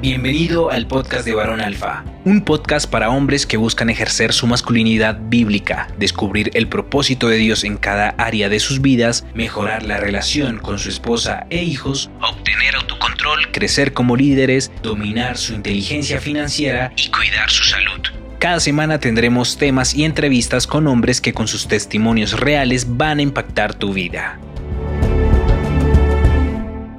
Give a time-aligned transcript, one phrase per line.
[0.00, 5.20] Bienvenido al podcast de Varón Alfa, un podcast para hombres que buscan ejercer su masculinidad
[5.28, 10.56] bíblica, descubrir el propósito de Dios en cada área de sus vidas, mejorar la relación
[10.56, 17.10] con su esposa e hijos, obtener autocontrol, crecer como líderes, dominar su inteligencia financiera y
[17.10, 18.00] cuidar su salud.
[18.38, 23.22] Cada semana tendremos temas y entrevistas con hombres que con sus testimonios reales van a
[23.22, 24.40] impactar tu vida.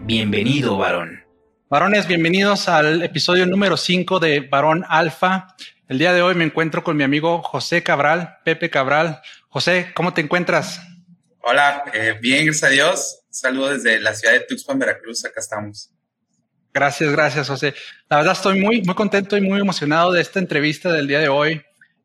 [0.05, 1.20] Bienvenido, varón.
[1.71, 5.55] Varones, bienvenidos al episodio número 5 de Varón Alfa.
[5.87, 9.21] El día de hoy me encuentro con mi amigo José Cabral, Pepe Cabral.
[9.47, 10.81] José, ¿cómo te encuentras?
[11.39, 13.19] Hola, eh, bien, gracias a Dios.
[13.29, 15.23] Saludos desde la ciudad de Tuxpan, Veracruz.
[15.23, 15.89] Acá estamos.
[16.73, 17.73] Gracias, gracias, José.
[18.09, 21.29] La verdad estoy muy, muy contento y muy emocionado de esta entrevista del día de
[21.29, 21.61] hoy.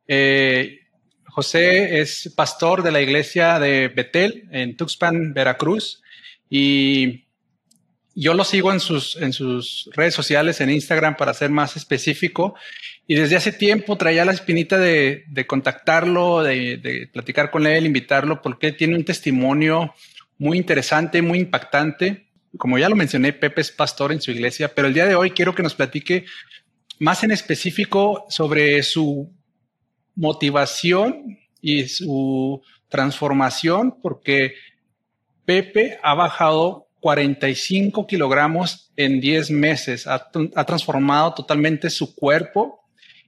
[0.06, 0.78] Eh,
[1.24, 6.04] José es pastor de la iglesia de Betel en Tuxpan, Veracruz.
[6.48, 7.25] Y
[8.18, 12.54] yo lo sigo en sus, en sus redes sociales, en Instagram, para ser más específico.
[13.06, 17.84] Y desde hace tiempo traía la espinita de, de contactarlo, de, de, platicar con él,
[17.84, 19.94] invitarlo, porque tiene un testimonio
[20.38, 22.28] muy interesante, muy impactante.
[22.56, 25.32] Como ya lo mencioné, Pepe es pastor en su iglesia, pero el día de hoy
[25.32, 26.24] quiero que nos platique
[26.98, 29.30] más en específico sobre su
[30.14, 34.54] motivación y su transformación, porque
[35.44, 40.08] Pepe ha bajado 45 kilogramos en 10 meses.
[40.08, 40.28] Ha,
[40.66, 42.80] transformado totalmente su cuerpo.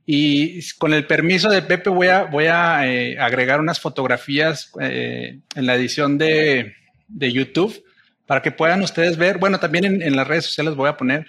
[0.05, 5.77] Y con el permiso de Pepe voy a, eh, agregar unas fotografías eh, en la
[5.77, 6.75] edición de,
[7.09, 7.85] YouTube
[8.27, 11.25] para que puedan ustedes ver, bueno, también en, las redes sociales voy a poner,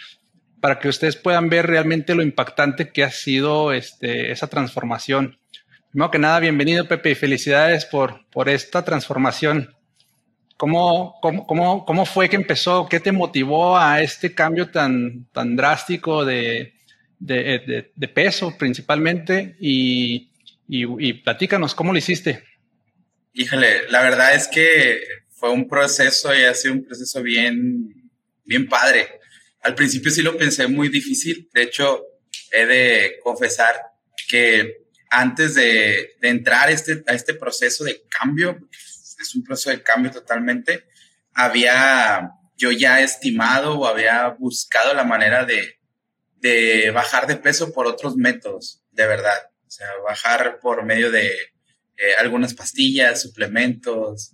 [0.59, 5.38] para que ustedes puedan ver realmente lo impactante que ha sido este, esa transformación.
[5.92, 9.75] Primero que nada, bienvenido Pepe y felicidades por esta transformación.
[10.59, 12.85] ¿Cómo, cómo, cómo, fue que empezó?
[12.89, 16.73] ¿Qué te motivó a este cambio tan, tan drástico de,
[17.17, 19.55] de, de, peso principalmente?
[19.61, 20.33] Y,
[20.67, 22.43] y, platícanos, ¿cómo lo hiciste?
[23.31, 24.99] Híjole, la verdad es que
[25.30, 28.11] fue un proceso y ha sido un proceso bien,
[28.43, 29.08] bien padre.
[29.61, 31.49] Al principio sí lo pensé muy difícil.
[31.53, 32.03] De hecho,
[32.52, 33.75] he de confesar
[34.27, 38.59] que antes de, de entrar este, a este proceso de cambio,
[39.19, 40.85] es un proceso de cambio totalmente.
[41.33, 45.80] Había yo ya estimado o había buscado la manera de,
[46.41, 49.37] de bajar de peso por otros métodos, de verdad.
[49.65, 54.31] O sea, bajar por medio de eh, algunas pastillas, suplementos.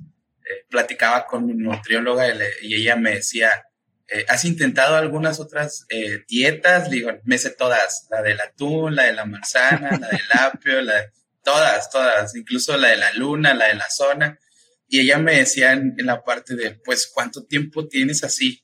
[0.48, 2.28] Eh, platicaba con mi nutrióloga
[2.62, 3.52] y, ella me decía,
[4.08, 5.88] eh, ¿has intentado algunas otras
[6.28, 6.92] dietas?
[6.92, 11.02] digo, me sé todas, la del atún, la de la manzana, la del apio, la
[11.02, 11.12] de,
[11.44, 14.40] todas, todas, incluso la de la luna, la de la zona.
[14.88, 18.64] Y ella me decía en, la parte de, pues, ¿cuánto tiempo tienes así?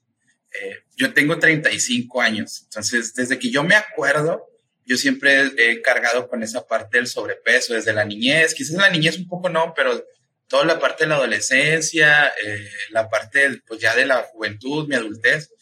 [0.53, 4.47] Eh, yo tengo 35 años, entonces desde que yo me acuerdo,
[4.85, 9.17] yo siempre he cargado con esa parte del sobrepeso, desde la niñez, quizás la niñez
[9.17, 10.05] un poco no, pero
[10.47, 14.95] toda la parte de la adolescencia, eh, la parte pues ya de la juventud, mi
[14.95, 15.53] adultez.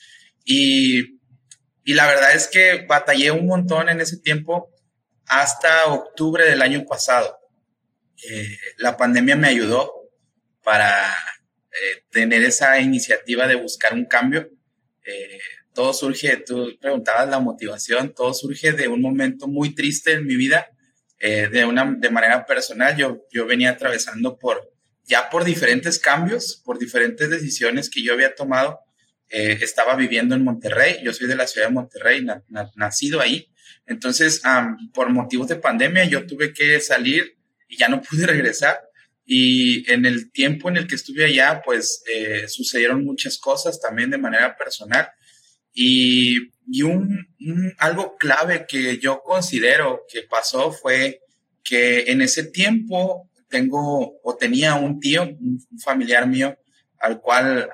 [0.44, 1.20] Y,
[1.84, 4.74] y la verdad es que batallé un montón en ese tiempo
[5.28, 7.38] hasta octubre del año pasado.
[8.28, 9.99] Eh, la pandemia me ayudó,
[10.70, 11.10] para
[11.72, 14.52] eh, tener esa iniciativa de buscar un cambio.
[15.04, 15.40] Eh,
[15.74, 20.36] todo surge, tú preguntabas la motivación, todo surge de un momento muy triste en mi
[20.36, 20.70] vida,
[21.20, 22.96] eh, de, una, de manera personal.
[22.96, 24.72] Yo, yo venía atravesando por,
[25.06, 28.82] ya por diferentes cambios, por diferentes decisiones que yo había tomado.
[29.28, 32.28] estaba viviendo en Monterrey, yo soy de la ciudad de Monterrey,
[32.76, 33.52] nacido ahí.
[33.88, 34.42] Entonces,
[34.94, 38.89] por motivos de pandemia, yo tuve que salir y ya no pude regresar.
[39.32, 44.10] Y en el tiempo en el que estuve allá, pues eh, sucedieron muchas cosas también
[44.10, 45.08] de manera personal.
[45.72, 47.28] Y, y un,
[47.78, 51.22] algo clave que yo considero que pasó fue
[51.64, 56.58] que en ese tiempo tengo o tenía un tío, un familiar mío,
[56.98, 57.70] al cual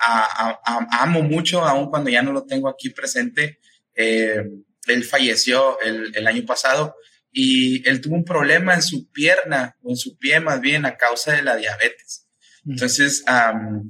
[0.92, 3.60] amo mucho, aun cuando ya no lo tengo aquí presente.
[3.96, 4.44] Eh,
[4.88, 6.98] él falleció el, el año pasado
[7.38, 10.96] y él tuvo un problema en su pierna o en su pie más bien a
[10.96, 12.30] causa de la diabetes.
[12.66, 13.26] Entonces,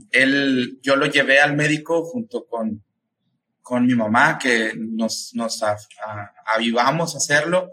[0.09, 2.83] él, yo lo llevé al médico junto con,
[3.61, 5.61] con mi mamá, que nos, nos
[6.47, 7.71] avivamos a hacerlo.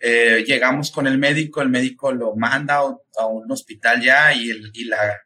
[0.00, 2.80] Eh, llegamos con el médico, el médico lo manda
[3.16, 5.20] a, un hospital ya y, el, y la,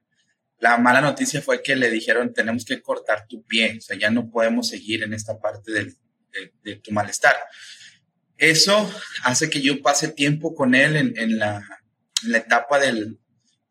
[0.58, 4.10] la, mala noticia fue que le dijeron tenemos que cortar tu pie, o sea, ya
[4.10, 5.94] no podemos seguir en esta parte de,
[6.62, 7.34] de tu malestar.
[8.38, 8.91] Eso
[9.23, 11.62] hace que yo pase tiempo con él en, la,
[12.35, 13.19] etapa del,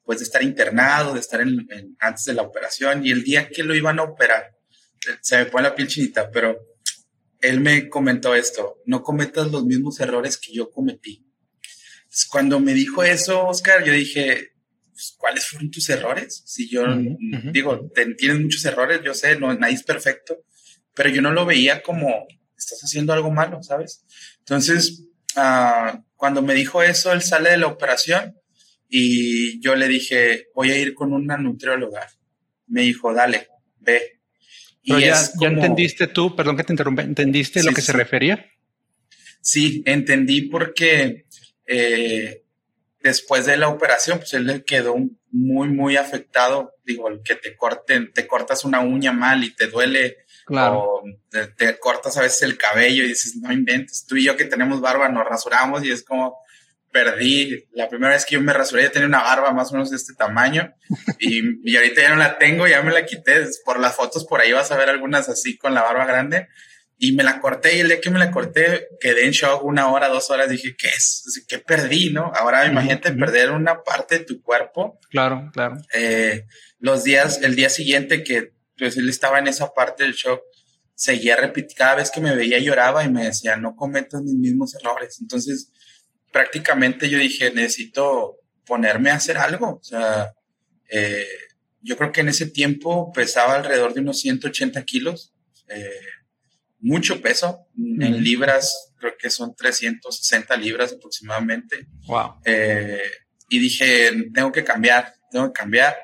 [0.04, 1.68] pues de estar internado, de estar en,
[2.00, 4.56] antes de la operación y el día que lo iban a operar,
[5.22, 6.58] se me pone la piel chinita, pero
[7.42, 11.24] él me comentó esto, no cometas los mismos errores que yo cometí.
[12.30, 14.54] Cuando me dijo eso, Oscar, yo dije,
[14.92, 16.42] pues, ¿cuáles fueron tus errores?
[16.46, 16.86] Si yo
[17.52, 20.38] digo, tienes muchos errores, yo sé, no, nadie es perfecto,
[20.94, 22.26] pero yo no lo veía como,
[22.58, 24.06] estás haciendo algo malo, ¿sabes?
[24.46, 25.04] Entonces,
[25.36, 28.36] uh, cuando me dijo eso, él sale de la operación
[28.88, 32.08] y yo le dije, voy a ir con una nutrióloga.
[32.68, 33.48] Me dijo, dale,
[33.80, 34.22] ve.
[34.86, 38.46] Pero ya, ya, entendiste tú, perdón que te interrumpa, ¿entendiste lo que se refería?
[39.42, 41.26] Sí, entendí porque
[41.66, 42.44] eh,
[43.02, 44.96] después de la operación, pues él le quedó
[45.32, 46.76] muy, muy afectado.
[46.86, 50.80] Digo, el que te corten, te cortas una uña mal y te duele Claro.
[50.80, 54.06] O te, cortas a veces el cabello y dices, no inventes.
[54.06, 56.38] Tú y yo que tenemos barba nos rasuramos y es como
[56.92, 57.66] perdí.
[57.74, 59.98] La primera vez que yo me rasuré ya tenía una barba más o menos de
[59.98, 60.74] este tamaño
[61.20, 63.46] y, y ahorita ya no la tengo, ya me la quité.
[63.66, 66.48] Por las fotos por ahí vas a ver algunas así con la barba grande
[66.98, 69.92] y me la corté y el día que me la corté quedé en shock una
[69.92, 70.50] hora, dos horas.
[70.50, 71.46] Dije, ¿qué es?
[71.48, 72.12] ¿Qué perdí?
[72.12, 72.32] ¿No?
[72.34, 75.00] Ahora imagínate perder una parte de tu cuerpo.
[75.10, 75.78] Claro, claro.
[75.94, 76.46] Eh,
[76.80, 80.42] los días, el día siguiente que pues él estaba en esa parte del shock,
[80.94, 84.76] seguía repitiendo, cada vez que me veía lloraba y me decía, no cometas mis mismos
[84.76, 85.20] errores.
[85.22, 85.72] Entonces,
[86.32, 89.80] prácticamente yo dije, necesito ponerme a hacer algo.
[89.80, 90.34] O sea,
[90.90, 91.28] eh,
[91.82, 95.34] yo creo que en ese tiempo pesaba alrededor de unos 180 kilos,
[95.68, 96.00] eh,
[96.80, 101.88] mucho peso, en libras creo que son 360 libras aproximadamente.
[102.08, 102.36] Wow.
[102.44, 103.02] Eh,
[103.50, 105.96] y dije, tengo que cambiar, tengo que cambiar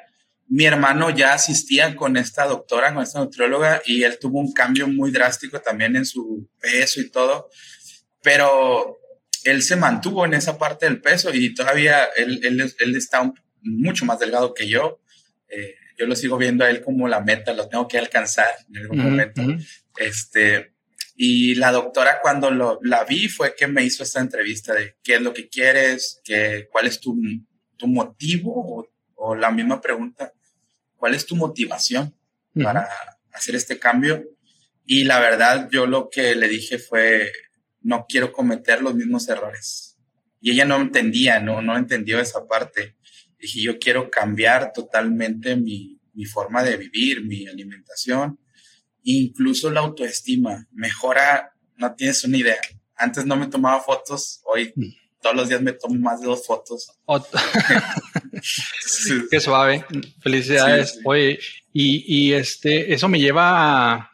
[0.52, 4.86] mi hermano ya asistía con esta doctora, con esta nutrióloga, y él tuvo un cambio
[4.86, 7.50] muy drástico también en su peso y todo,
[8.22, 9.00] pero
[9.46, 13.32] él se mantuvo en esa parte del peso y todavía él, él, está
[13.62, 15.00] mucho más delgado que yo.
[15.48, 18.78] Eh, yo lo sigo viendo a él como la meta, lo tengo que alcanzar en
[18.78, 19.42] algún momento.
[19.96, 20.74] Este,
[21.16, 25.16] y la doctora cuando lo, la vi fue que me hizo esta entrevista de qué
[25.16, 27.18] es lo que quieres, qué, cuál es tu,
[27.78, 30.34] tu motivo o la misma pregunta,
[31.02, 32.16] ¿Cuál es tu motivación
[32.54, 32.88] para
[33.34, 34.24] hacer este cambio?
[34.86, 37.32] Y la verdad, yo lo que le dije fue,
[37.82, 39.98] no quiero cometer los mismos errores.
[40.40, 42.98] Y ella no entendía, no, no entendió esa parte.
[43.40, 48.40] Dije, yo quiero cambiar totalmente mi, mi forma de vivir, mi alimentación,
[49.02, 50.68] incluso la autoestima.
[50.72, 52.62] Mejora, no tienes una idea.
[52.94, 54.72] Antes no me tomaba fotos, hoy
[55.22, 56.92] todos los días me tomo más de dos fotos.
[59.32, 59.86] Qué suave.
[60.22, 61.00] Felicidades.
[61.06, 61.40] Oye,
[61.74, 64.12] y, este, eso me lleva a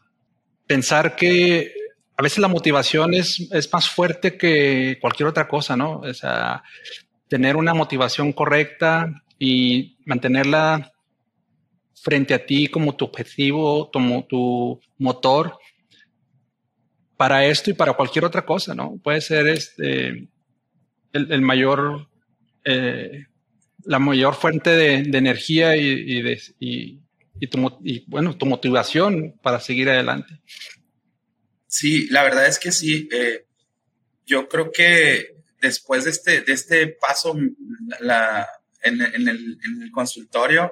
[0.68, 1.74] pensar que
[2.16, 6.00] a veces la motivación es, es más fuerte que cualquier otra cosa, ¿no?
[6.00, 6.64] O sea,
[7.28, 10.92] tener una motivación correcta y mantenerla
[11.96, 15.58] frente a ti como tu objetivo, como tu motor
[17.16, 19.00] para esto y para cualquier otra cosa, ¿no?
[19.04, 20.28] Puede ser este
[21.14, 22.10] el, mayor,
[22.64, 23.26] eh,
[23.84, 30.42] la mayor fuente de, energía y, de, y, tu, bueno, tu motivación para seguir adelante.
[31.68, 33.10] Sí, la verdad es que sí.
[33.12, 33.46] Eh,
[34.26, 37.36] yo creo que después de este, de este paso
[38.00, 38.48] la,
[38.82, 40.72] en, el, consultorio,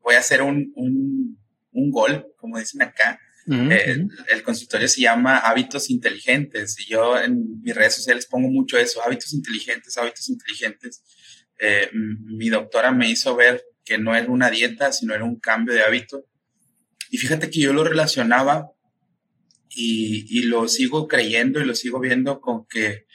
[0.00, 1.38] voy a hacer un, un,
[1.72, 7.74] un gol, como dicen acá, el, consultorio se llama Hábitos Inteligentes y yo en mis
[7.74, 11.02] redes sociales pongo mucho eso, hábitos inteligentes, hábitos inteligentes.
[11.58, 15.74] Eh, mi doctora me hizo ver que no era una dieta, sino era un cambio
[15.74, 16.24] de hábito.
[17.10, 18.70] Y fíjate que yo lo relacionaba
[19.70, 23.06] y, y lo sigo creyendo y lo sigo viendo con que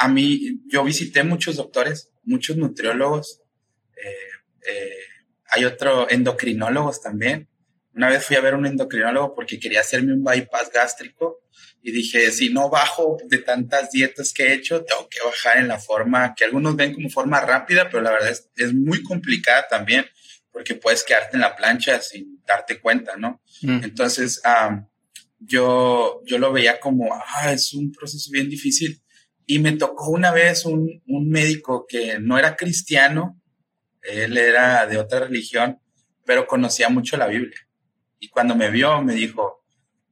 [0.00, 3.42] a mí, yo visité muchos doctores, muchos nutriólogos,
[4.02, 4.94] eh, eh,
[5.50, 7.49] hay otro endocrinólogos también,
[7.94, 11.40] una vez fui a ver un endocrinólogo porque quería hacerme un bypass gástrico
[11.82, 15.68] y dije, si no bajo de tantas dietas que he hecho, tengo que bajar en
[15.68, 19.66] la forma que algunos ven como forma rápida, pero la verdad es, es muy complicada
[19.68, 20.04] también
[20.52, 23.40] porque puedes quedarte en la plancha sin darte cuenta, ¿no?
[23.62, 23.84] Mm.
[23.84, 24.40] Entonces,
[25.38, 29.00] yo, yo lo veía como, ah, es un proceso bien difícil.
[29.46, 33.40] Y me tocó una vez un, un médico que no era cristiano,
[34.02, 35.80] él era de otra religión,
[36.24, 37.56] pero conocía mucho la Biblia.
[38.20, 39.64] Y cuando me vio, me dijo,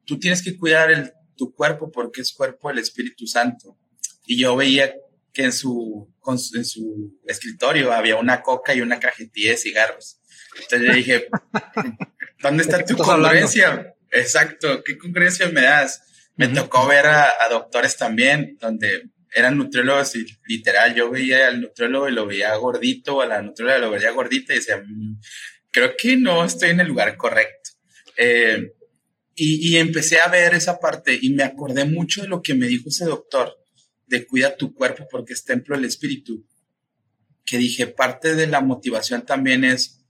[0.04, 3.78] tú tienes que cuidar el, tu cuerpo porque es cuerpo del Espíritu Santo.
[4.26, 4.92] Y yo veía
[5.32, 10.20] que en su, en su escritorio había una coca y una cajetilla de cigarros.
[10.60, 11.28] Entonces yo dije,
[12.42, 13.94] ¿dónde está tu congruencia?
[14.10, 16.02] Exacto, ¿qué congruencia me das?
[16.36, 22.08] Me tocó ver a, doctores también, donde eran nutriólogos y literal, yo veía al nutriólogo
[22.08, 25.20] y lo veía gordito, a la nutrióloga lo veía gordita y decía, mm,
[25.70, 27.57] creo que no estoy en el lugar correcto.
[28.18, 28.74] Eh,
[29.40, 32.88] Y, empecé a ver esa parte y me acordé mucho de lo que me dijo
[32.88, 33.56] ese doctor,
[34.08, 36.44] de cuida tu cuerpo porque es templo del espíritu,
[37.46, 40.04] que dije, parte de la motivación también es,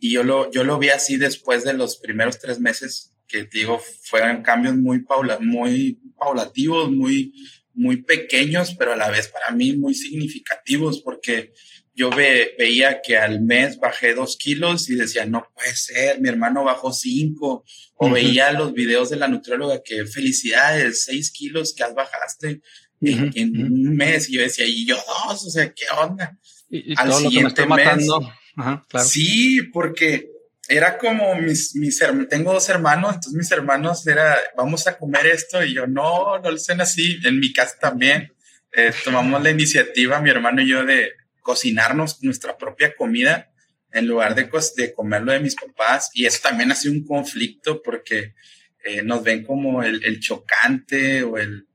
[0.00, 3.78] y yo lo, yo lo vi así después de los primeros tres meses, que digo,
[3.78, 7.32] fueron cambios muy, paula, muy paulativos, muy,
[7.74, 11.52] muy pequeños, pero a la vez para mí muy significativos, porque
[11.94, 16.64] yo veía que al mes bajé dos kilos y decía, no puede ser, mi hermano
[16.64, 17.64] bajó cinco.
[17.96, 22.60] O veía los videos de la nutrióloga que felicidades, seis kilos que has bajaste
[23.00, 24.28] en, un mes.
[24.28, 26.36] Y yo decía, y yo dos, o sea, ¿qué onda?
[26.68, 28.08] Y, al siguiente mes.
[28.56, 29.06] Ajá, claro.
[29.06, 30.30] Sí, porque
[30.68, 35.64] era como mis, mis, tengo dos hermanos, entonces mis hermanos era, vamos a comer esto
[35.64, 37.18] y yo, no, no lo hacen así.
[37.24, 38.32] En mi casa también.
[38.76, 41.12] Eh, tomamos la iniciativa, mi hermano y yo, de,
[41.44, 43.52] cocinarnos nuestra propia comida
[43.92, 46.10] en lugar de, de comerlo de mis papás.
[46.14, 48.34] Y eso también ha sido un conflicto porque
[48.82, 51.68] eh, nos ven como el, chocante o el,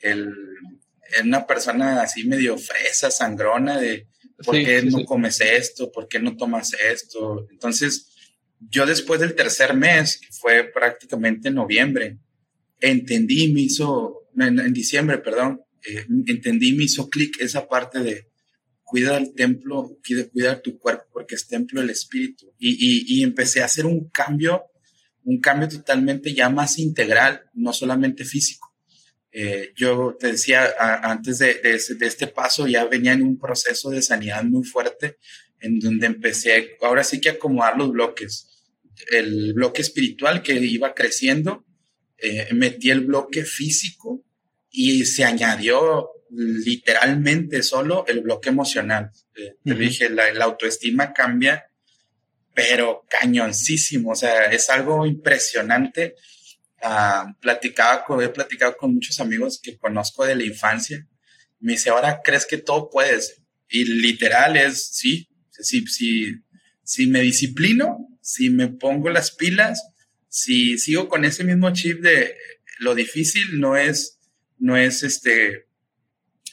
[0.00, 0.34] el,
[1.24, 4.08] una persona así medio fresa, sangrona de
[4.44, 7.46] por qué no comes esto, por qué no tomas esto.
[7.48, 8.08] Entonces,
[8.58, 12.18] yo después del tercer mes, que fue prácticamente en noviembre,
[12.80, 18.31] entendí, me hizo, en, diciembre, perdón, eh, entendí, me hizo clic esa parte de,
[18.92, 19.98] cuida el templo,
[20.32, 22.52] cuida, tu cuerpo porque es templo del espíritu.
[22.58, 24.64] Y, empecé a hacer un cambio,
[25.24, 28.76] un cambio totalmente ya más integral, no solamente físico.
[29.32, 34.44] Eh, yo te decía antes de, este paso, ya venía en un proceso de sanidad
[34.44, 35.16] muy fuerte,
[35.58, 38.46] en donde empecé ahora sí que acomodar los bloques.
[39.10, 41.64] El bloque espiritual que iba creciendo,
[42.18, 44.22] eh, metí el bloque físico
[44.70, 49.10] y se añadió literalmente solo el bloque emocional.
[49.36, 51.66] Eh, te dije, la, autoestima cambia,
[52.54, 56.16] pero cañoncísimo, o sea, es algo impresionante.
[56.82, 61.06] Uh, platicaba con, he platicado con muchos amigos que conozco de la infancia.
[61.60, 63.40] Me dice, ahora crees que todo puedes.
[63.68, 66.34] Y literal es, sí, sí, sí,
[66.82, 69.80] si me disciplino, si me pongo las pilas,
[70.28, 72.34] si sigo con ese mismo chip de
[72.78, 74.18] lo difícil no es,
[74.58, 75.66] no es este,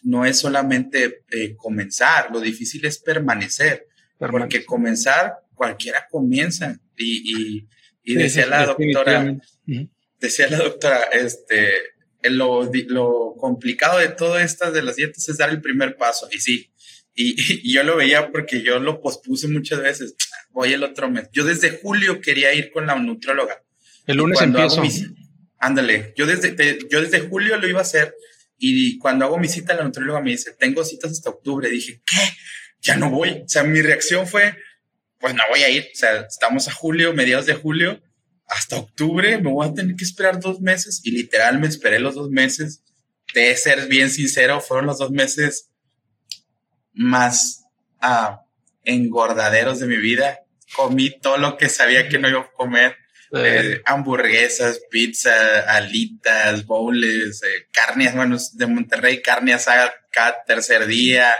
[0.03, 3.87] no es solamente eh, comenzar, lo difícil es permanecer,
[4.17, 7.67] porque comenzar cualquiera comienza y,
[8.03, 9.37] decía la doctora,
[10.19, 11.71] decía la doctora, este,
[12.23, 16.39] lo, lo complicado de todo esto de las dietas es dar el primer paso y
[16.39, 16.71] sí,
[17.15, 20.15] y, yo lo veía porque yo lo pospuse muchas veces,
[20.51, 23.61] voy el otro mes, yo desde julio quería ir con la nutrióloga.
[24.07, 24.81] El lunes empiezo.
[25.59, 28.15] ándale, yo desde, yo desde julio lo iba a hacer
[28.59, 31.69] y cuando hago mi cita, la nutrióloga me dice, tengo citas hasta octubre.
[31.69, 32.33] Dije, ¿qué?
[32.81, 33.43] Ya no voy.
[33.45, 34.57] O sea, mi reacción fue,
[35.17, 35.89] pues no voy a ir.
[35.93, 38.01] O sea, estamos a julio, mediados de julio,
[38.47, 40.99] hasta octubre, me voy a tener que esperar dos meses.
[41.03, 42.83] Y literal me esperé los dos meses.
[43.33, 45.69] De ser bien sincero, fueron los dos meses
[46.93, 47.63] más
[48.01, 48.41] ah,
[48.83, 50.39] engordaderos de mi vida.
[50.75, 52.97] Comí todo lo que sabía que no iba a comer
[53.31, 61.36] eh, hamburguesas, pizza, alitas, bowls, eh, carnes, bueno, de Monterrey, carne asada cada tercer día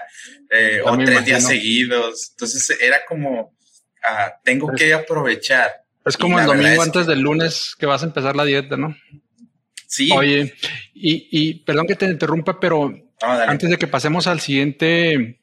[0.52, 2.30] eh, o tres días seguidos.
[2.32, 3.56] Entonces era como,
[4.08, 5.84] ah, tengo que aprovechar.
[6.06, 8.96] Es como el domingo antes del lunes que vas a empezar la dieta, ¿no?
[9.88, 10.10] Sí.
[10.12, 10.54] Oye,
[10.94, 15.40] y, y perdón que te interrumpa, pero antes de que pasemos al siguiente,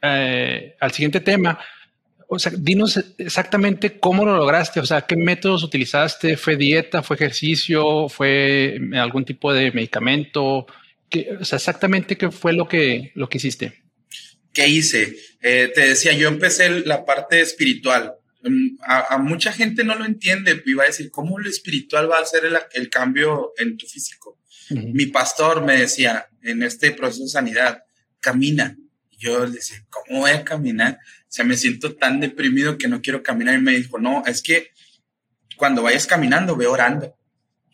[0.00, 1.58] al siguiente tema,
[2.34, 7.16] o sea, dinos exactamente cómo lo lograste, o sea, qué métodos utilizaste, fue dieta, fue
[7.16, 10.66] ejercicio, fue algún tipo de medicamento,
[11.10, 13.82] ¿Qué, o sea, exactamente qué fue lo que, lo que hiciste.
[14.54, 15.14] ¿Qué hice?
[15.42, 18.14] Eh, te decía, yo empecé la parte espiritual.
[18.42, 22.16] Mm, a, mucha gente no lo entiende y va a decir, ¿cómo lo espiritual va
[22.16, 24.38] a hacer el, cambio en tu físico?
[24.70, 27.82] Mi pastor me decía en este proceso de sanidad,
[28.20, 28.78] camina.
[29.22, 30.98] Yo le decía, ¿cómo voy a caminar?
[31.04, 33.54] O sea, me siento tan deprimido que no quiero caminar.
[33.54, 34.70] Y me dijo, no, es que
[35.56, 37.16] cuando vayas caminando, ve orando.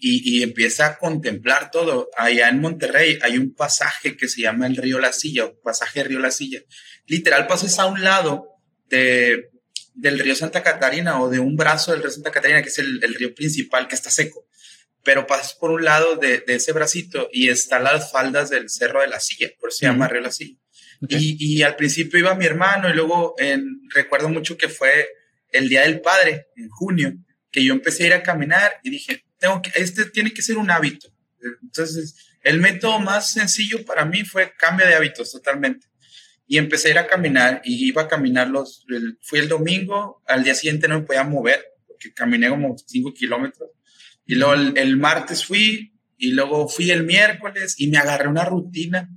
[0.00, 2.09] Y, y, empieza a contemplar todo.
[2.17, 6.05] Allá en Monterrey hay un pasaje que se llama el río La Silla, o pasaje
[6.05, 6.61] Río La Silla.
[7.07, 8.47] Literal, pasas a un lado
[8.88, 9.50] de,
[9.95, 13.02] del río Santa Catarina o de un brazo del río Santa Catarina, que es el,
[13.02, 14.47] el río principal que está seco.
[15.02, 19.00] Pero pasas por un lado de, de, ese bracito y está las faldas del Cerro
[19.00, 20.57] de la Silla, por eso se llama Río La Silla.
[21.09, 23.37] Y, al principio iba mi hermano y luego
[23.95, 25.09] recuerdo mucho que fue
[25.50, 27.14] el Día del Padre, en junio,
[27.50, 30.59] que yo empecé a ir a caminar y dije, tengo que, este tiene que ser
[30.59, 31.09] un hábito.
[31.62, 35.87] Entonces, el método más sencillo para mí fue cambio de hábitos totalmente.
[36.47, 38.87] Y empecé a ir a caminar y iba a caminar los,
[39.21, 43.71] fui el domingo, al día siguiente no me podía mover porque caminé como cinco kilómetros
[44.25, 49.11] Y luego el, martes fui y luego fui el miércoles y me agarré una rutina.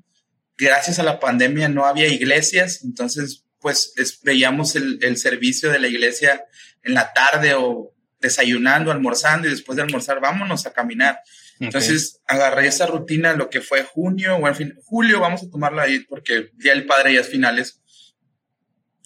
[0.62, 5.88] Gracias a la pandemia no había iglesias, entonces pues veíamos el, el servicio de la
[5.88, 6.46] iglesia
[6.84, 11.20] en la tarde o desayunando, almorzando y después de almorzar vámonos a caminar.
[11.60, 15.84] Entonces agarré esa rutina, lo que fue junio, o en fin, julio, vamos a tomarla
[15.84, 17.82] ahí porque Día del Padre ya es finales.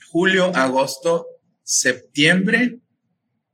[0.10, 1.28] Julio, agosto,
[1.64, 2.80] septiembre,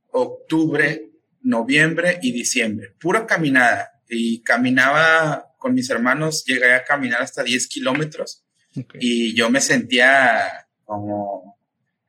[0.08, 2.94] octubre, noviembre y diciembre.
[3.00, 3.90] Pura caminada.
[4.08, 8.44] Y caminaba con mis hermanos, llegué a caminar hasta 10 kilómetros
[8.98, 11.56] y yo me sentía como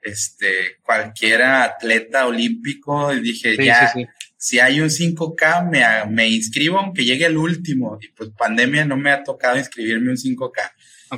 [0.02, 3.94] este, cualquier atleta olímpico y dije, ya,
[4.36, 8.00] si hay un 5K, me, me, inscribo aunque llegue el último.
[8.02, 10.72] Y pues pandemia no me ha tocado inscribirme un 5K.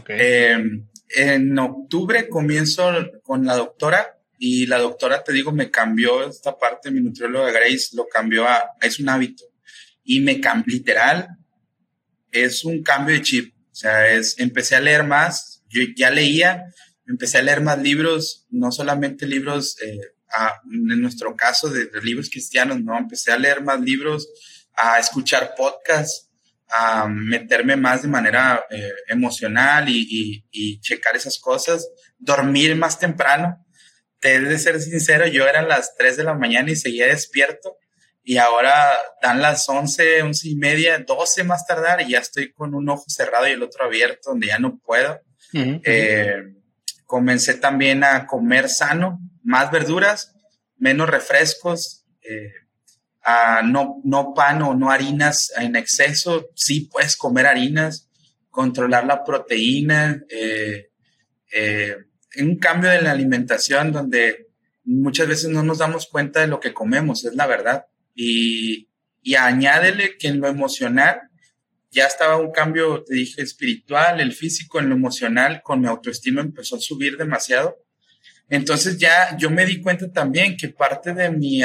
[0.10, 2.92] Em, en octubre comienzo
[3.24, 7.90] con la doctora y la doctora, te digo, me cambió esta parte, mi nutrióloga Grace
[7.94, 9.46] lo cambió a, es un hábito.
[10.04, 11.30] Y me cambió, literal,
[12.44, 13.56] es un cambio de chip.
[13.72, 16.66] O sea, es, empecé a leer más, yo ya leía,
[17.08, 20.00] empecé a leer más libros, no solamente libros, eh,
[20.66, 24.28] en nuestro caso de, libros cristianos, no, empecé a leer más libros,
[24.74, 26.30] a escuchar podcasts,
[26.70, 31.88] a meterme más de manera eh, emocional y, y, checar esas cosas,
[32.18, 33.66] dormir más temprano.
[34.20, 37.78] Te de ser sincero, yo era las 3 de la mañana y seguía despierto
[38.28, 38.92] y ahora
[39.22, 43.06] dan las 11, 11 y media, 12 más tardar y ya estoy con un ojo
[43.08, 45.22] cerrado y el otro abierto donde ya no puedo.
[45.54, 46.56] eh,
[47.06, 50.34] Comencé también a comer sano, más verduras,
[50.78, 52.52] menos refrescos, eh,
[53.22, 56.50] a no, no pan o no harinas en exceso.
[56.56, 58.10] Sí puedes comer harinas,
[58.50, 60.90] controlar la proteína, eh,
[61.54, 61.96] eh,
[62.40, 64.48] un cambio de la alimentación donde
[64.84, 67.86] muchas veces no nos damos cuenta de lo que comemos, es la verdad.
[68.16, 68.90] Y,
[69.22, 71.22] y añádele que en lo emocional
[71.96, 76.42] ya estaba un cambio, te dije, espiritual, el físico, en lo emocional, con mi autoestima
[76.42, 77.78] empezó a subir demasiado.
[78.50, 81.62] Entonces ya yo me di cuenta también que parte de mi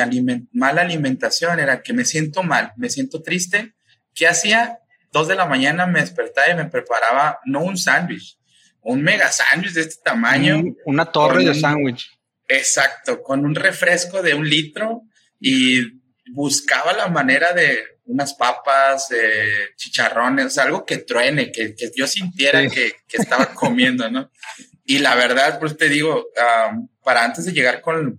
[0.52, 3.74] mala alimentación era que me siento mal, me siento triste.
[4.14, 4.78] ¿Qué hacía?
[5.12, 8.38] Dos de la mañana me despertaba y me preparaba no un sándwich,
[8.82, 10.62] un mega sándwich de este tamaño.
[10.86, 12.08] una torre de sándwich.
[12.46, 15.02] Exacto, con un refresco de un litro
[15.40, 15.99] y
[16.32, 22.94] buscaba la manera de unas papas, eh, chicharrones, algo que truene, que, yo sintiera que,
[23.12, 24.30] estaba comiendo, ¿no?
[24.84, 26.26] Y la verdad, pues te digo,
[27.04, 28.18] para antes de llegar con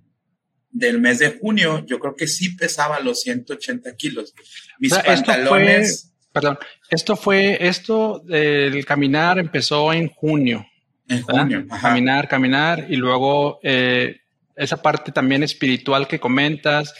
[0.71, 4.33] del mes de junio, yo creo que sí pesaba los 180 kilos.
[4.79, 6.13] Mis pantalones.
[6.31, 6.57] perdón,
[6.89, 10.65] esto fue, esto del caminar empezó en junio.
[11.07, 11.65] En junio.
[11.81, 14.21] Caminar, caminar, y luego eh,
[14.55, 16.93] esa parte también espiritual que comentas,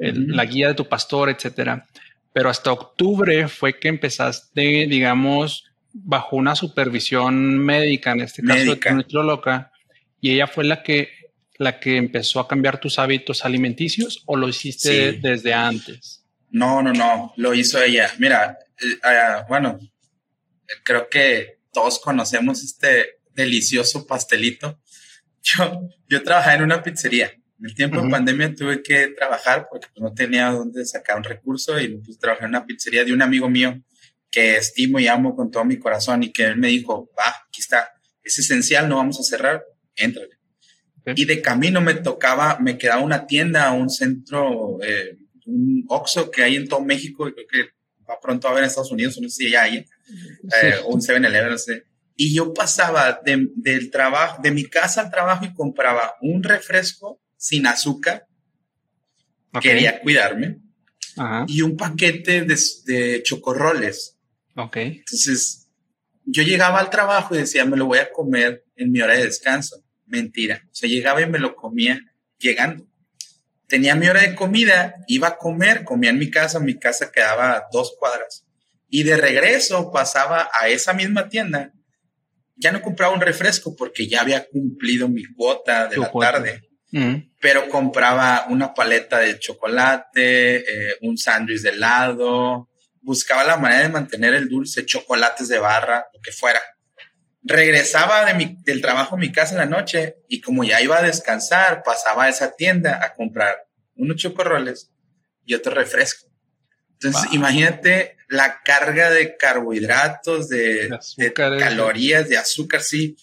[0.00, 1.86] la guía de tu pastor, etcétera
[2.32, 9.04] pero hasta octubre fue que empezaste, digamos, bajo una supervisión médica, en este caso de
[9.04, 9.72] tu loca,
[10.20, 11.10] y ella fue la que,
[11.58, 16.24] la que empezó a cambiar tus hábitos alimenticios o lo hiciste desde antes?
[16.50, 18.10] No, no, no, lo hizo ella.
[18.18, 19.78] Mira, eh, ah, bueno,
[20.84, 24.80] creo que todos conocemos este delicioso pastelito.
[25.42, 29.88] Yo, yo trabajaba en una pizzería en el tiempo de pandemia tuve que trabajar porque
[29.92, 33.20] pues, no tenía dónde sacar un recurso y pues trabajé en una pizzería de un
[33.20, 33.82] amigo mío
[34.30, 37.60] que estimo y amo con todo mi corazón y que él me dijo, va, aquí
[37.60, 37.92] está,
[38.22, 39.62] es esencial, no vamos a cerrar,
[39.96, 40.38] éntrale.
[41.16, 46.44] Y de camino me tocaba, me quedaba una tienda, un centro, eh, un Oxxo que
[46.44, 47.70] hay en todo México, y creo que
[48.08, 51.50] va pronto a ver en Estados Unidos, no sé si ya hay, eh, un 7-Eleven,
[51.50, 51.84] no sé.
[52.14, 57.66] Y yo pasaba del trabajo, de mi casa al trabajo y compraba un refresco sin
[57.66, 58.26] azúcar.
[59.60, 60.58] Quería cuidarme.
[61.48, 64.18] Y un paquete de, de chocorroles.
[64.56, 64.76] Ok.
[64.76, 65.68] Entonces,
[66.24, 69.24] yo llegaba al trabajo y decía, me lo voy a comer en mi hora de
[69.24, 69.82] descanso.
[70.06, 70.62] Mentira.
[70.66, 72.00] O sea, llegaba y me lo comía
[72.38, 72.86] llegando.
[73.66, 77.52] Tenía mi hora de comida, iba a comer, comía en mi casa, mi casa quedaba
[77.52, 78.46] a dos cuadras.
[78.88, 81.72] Y de regreso pasaba a esa misma tienda.
[82.56, 86.69] Ya no compraba un refresco porque ya había cumplido mi cuota de la tarde
[87.40, 92.68] pero compraba una paleta de chocolate, eh, un sándwich de helado,
[93.00, 96.60] buscaba la manera de mantener el dulce, chocolates de barra, lo que fuera.
[97.42, 100.98] Regresaba de mi, del trabajo a mi casa en la noche y como ya iba
[100.98, 103.56] a descansar, pasaba a esa tienda a comprar
[103.96, 104.90] unos chocorroles
[105.44, 106.28] y otro refresco.
[106.92, 113.16] Entonces, imagínate la carga de carbohidratos, de, de calorías, de azúcar, sí.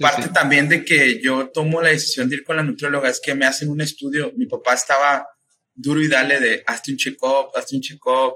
[0.00, 3.34] Parte también de que yo tomo la decisión de ir con la nutrióloga es que
[3.34, 4.32] me hacen un estudio.
[4.36, 5.26] Mi papá estaba
[5.74, 8.34] duro y dale de hazte un check-up, hazte un check-up,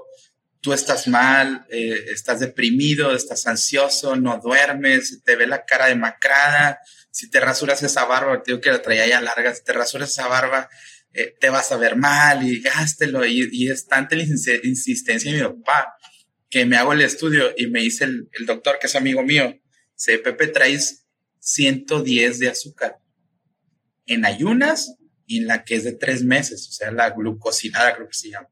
[0.61, 6.79] tú estás mal, eh, estás deprimido, estás ansioso, no duermes, te ve la cara demacrada,
[7.11, 10.09] si te rasuras esa barba, te digo que la traía ya larga, si te rasuras
[10.09, 10.69] esa barba,
[11.13, 13.25] eh, te vas a ver mal y gástelo.
[13.25, 15.95] Y, es tanta la insistencia de mi papá
[16.49, 19.59] que me hago el estudio y me dice el, el doctor, que es amigo mío,
[19.95, 21.06] dice, Pepe, traes
[21.47, 22.99] 110 de azúcar
[24.05, 28.07] en ayunas y en la que es de tres meses, o sea, la glucosinada creo
[28.07, 28.49] que se llama.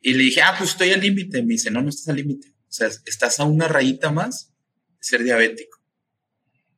[0.00, 1.42] Y le dije, ah, pues estoy al límite.
[1.42, 2.48] Me dice, no, no estás al límite.
[2.48, 4.52] O sea, estás a una rayita más
[4.88, 5.80] de ser diabético.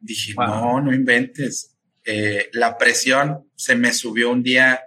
[0.00, 1.76] Dije, no, no inventes.
[2.04, 4.80] Eh, la presión se me subió un día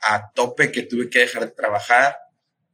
[0.00, 2.16] a tope que tuve que dejar de trabajar.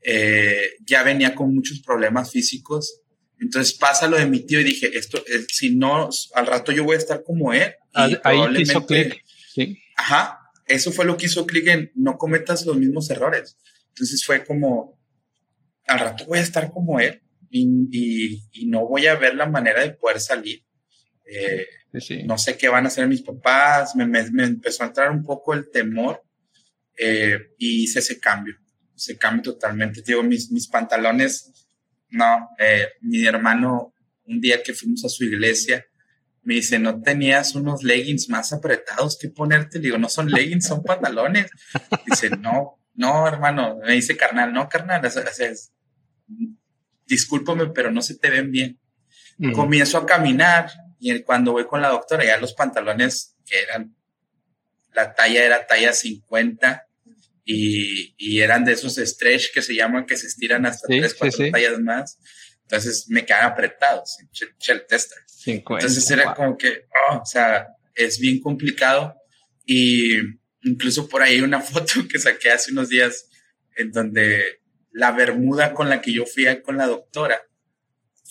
[0.03, 3.03] Eh, ya venía con muchos problemas físicos.
[3.41, 6.85] Entonces pasa lo de mi tío y dije, esto, es, si no, al rato yo
[6.85, 7.75] voy a estar como él.
[7.93, 8.17] Ahí
[8.59, 9.25] hizo clic.
[9.55, 9.79] Sí.
[9.97, 13.57] Ajá, eso fue lo que hizo clic en no cometas los mismos errores.
[13.89, 14.99] Entonces fue como,
[15.87, 19.91] al rato voy a estar como él y, no voy a ver la manera de
[19.91, 20.65] poder salir.
[21.25, 21.67] Eh,
[22.25, 25.71] no sé qué van a hacer mis papás, me, empezó a entrar un poco el
[25.71, 26.23] temor
[26.97, 28.57] eh, y hice ese cambio,
[28.95, 30.03] ese cambio totalmente.
[30.03, 31.68] Digo, mis, mis pantalones,
[32.11, 33.95] no, eh, mi hermano,
[34.27, 35.85] un día que fuimos a su iglesia,
[36.43, 39.79] me dice, ¿no tenías unos leggings más apretados que ponerte?
[39.79, 41.51] Le digo, no son leggings, son pantalones.
[42.07, 43.79] Dice, no, no, hermano.
[43.85, 45.05] Me dice, carnal, no, carnal.
[45.05, 45.73] Es,
[47.07, 48.81] discúlpame, pero no se te ven bien.
[49.55, 53.95] Comienzo a caminar y cuando voy con la doctora, ya los pantalones que eran,
[54.93, 56.88] la talla era talla 50
[57.51, 61.51] y, y eran de esos stretch que se llaman que se estiran hasta tres, cuatro
[61.51, 62.19] tallas más.
[62.65, 64.19] Entonces me quedan apretados,
[64.61, 65.17] shell tester.
[65.47, 69.15] Entonces era como que, oh, o sea, es bien complicado.
[69.65, 70.19] Y
[70.63, 73.31] incluso por ahí hay una foto que saqué hace unos días
[73.77, 74.61] en donde
[74.93, 77.41] la bermuda con la que yo fui con la doctora,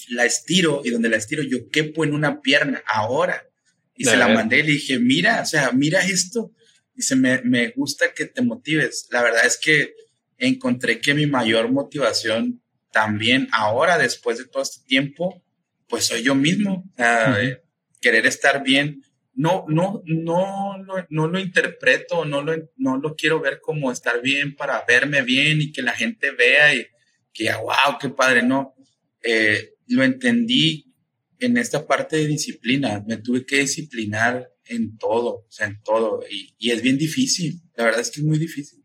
[0.10, 3.50] la estiro y donde la estiro yo quepo en una pierna ahora.
[3.96, 6.52] Y se la mandé y le dije, mira, o sea, mira esto.
[6.98, 9.08] Dice, me, me gusta que te motives.
[9.12, 9.94] La verdad es que
[10.38, 15.44] encontré que mi mayor motivación también ahora, después de todo este tiempo,
[15.88, 17.62] pues soy yo mismo, eh,
[18.02, 19.04] querer estar bien.
[19.34, 24.20] No, no, no, no, no lo interpreto, no lo, no lo quiero ver como estar
[24.22, 26.88] bien para verme bien y que la gente vea y
[27.32, 28.76] que, wow, qué padre, no.
[29.22, 30.92] Eh, lo entendí
[31.40, 36.22] en esta parte de disciplina, me tuve que disciplinar en todo, o sea, en todo,
[36.30, 38.84] y, y es bien difícil, la verdad es que es muy difícil.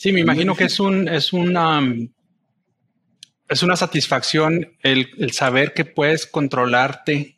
[0.00, 1.82] Sí, me imagino que es un, es una,
[3.50, 7.36] es una satisfacción el, saber que puedes controlarte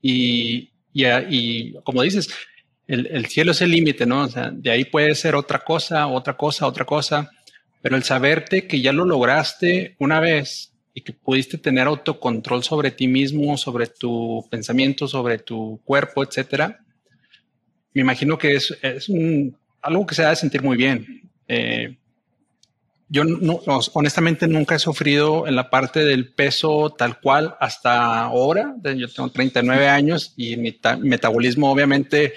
[0.00, 2.28] y, y, como dices,
[2.88, 4.24] el, cielo es el límite, ¿no?
[4.24, 7.30] O sea, de ahí puede ser otra cosa, otra cosa, otra cosa,
[7.80, 12.90] pero el saberte que ya lo lograste una vez y que pudiste tener autocontrol sobre
[12.90, 16.84] ti mismo, sobre tu pensamiento, sobre tu cuerpo, etcétera,
[17.94, 21.22] me imagino que es, es un, algo que se ha de sentir muy bien.
[21.48, 21.96] Eh,
[23.08, 23.60] yo no,
[23.92, 28.74] honestamente nunca he sufrido en la parte del peso tal cual hasta ahora.
[28.96, 32.32] Yo tengo 39 años y mi metabolismo obviamente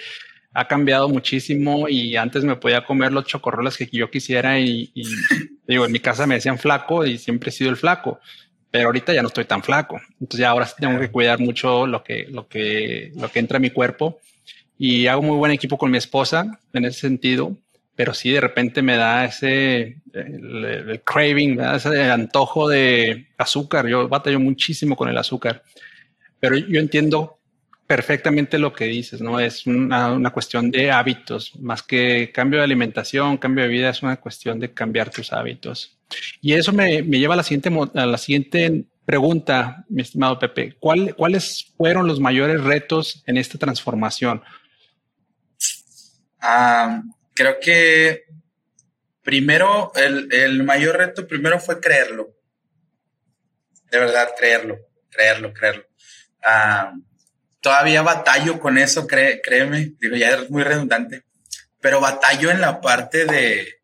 [0.52, 4.92] ha cambiado muchísimo y antes me podía comer los chocorrolas que yo quisiera y,
[5.66, 8.20] digo, en mi casa me decían flaco y siempre he sido el flaco,
[8.70, 9.98] pero ahorita ya no estoy tan flaco.
[10.20, 13.56] Entonces ya ahora sí tengo que cuidar mucho lo que, lo que, lo que entra
[13.56, 14.20] a mi cuerpo
[14.78, 17.56] y hago muy buen equipo con mi esposa en ese sentido
[17.96, 23.88] pero sí de repente me da ese el, craving, me da ese antojo de azúcar.
[23.88, 25.62] Yo batallo muchísimo con el azúcar,
[26.38, 27.38] pero yo entiendo
[27.86, 29.40] perfectamente lo que dices, ¿no?
[29.40, 34.02] Es una, una, cuestión de hábitos, más que cambio de alimentación, cambio de vida, es
[34.02, 35.96] una cuestión de cambiar tus hábitos.
[36.42, 40.74] Y eso me, me lleva a la siguiente, a la siguiente pregunta, mi estimado Pepe.
[40.80, 44.42] ¿Cuál, ¿Cuáles fueron los mayores retos en esta transformación?
[46.40, 47.02] Ah
[47.36, 48.24] creo que
[49.22, 52.34] primero, el, mayor reto primero fue creerlo.
[53.90, 54.78] De verdad, creerlo,
[55.10, 55.86] creerlo, creerlo.
[56.42, 56.92] Ah,
[57.60, 61.24] todavía batallo con eso, créeme, digo, ya es muy redundante,
[61.80, 63.76] pero batallo en la parte de, eh,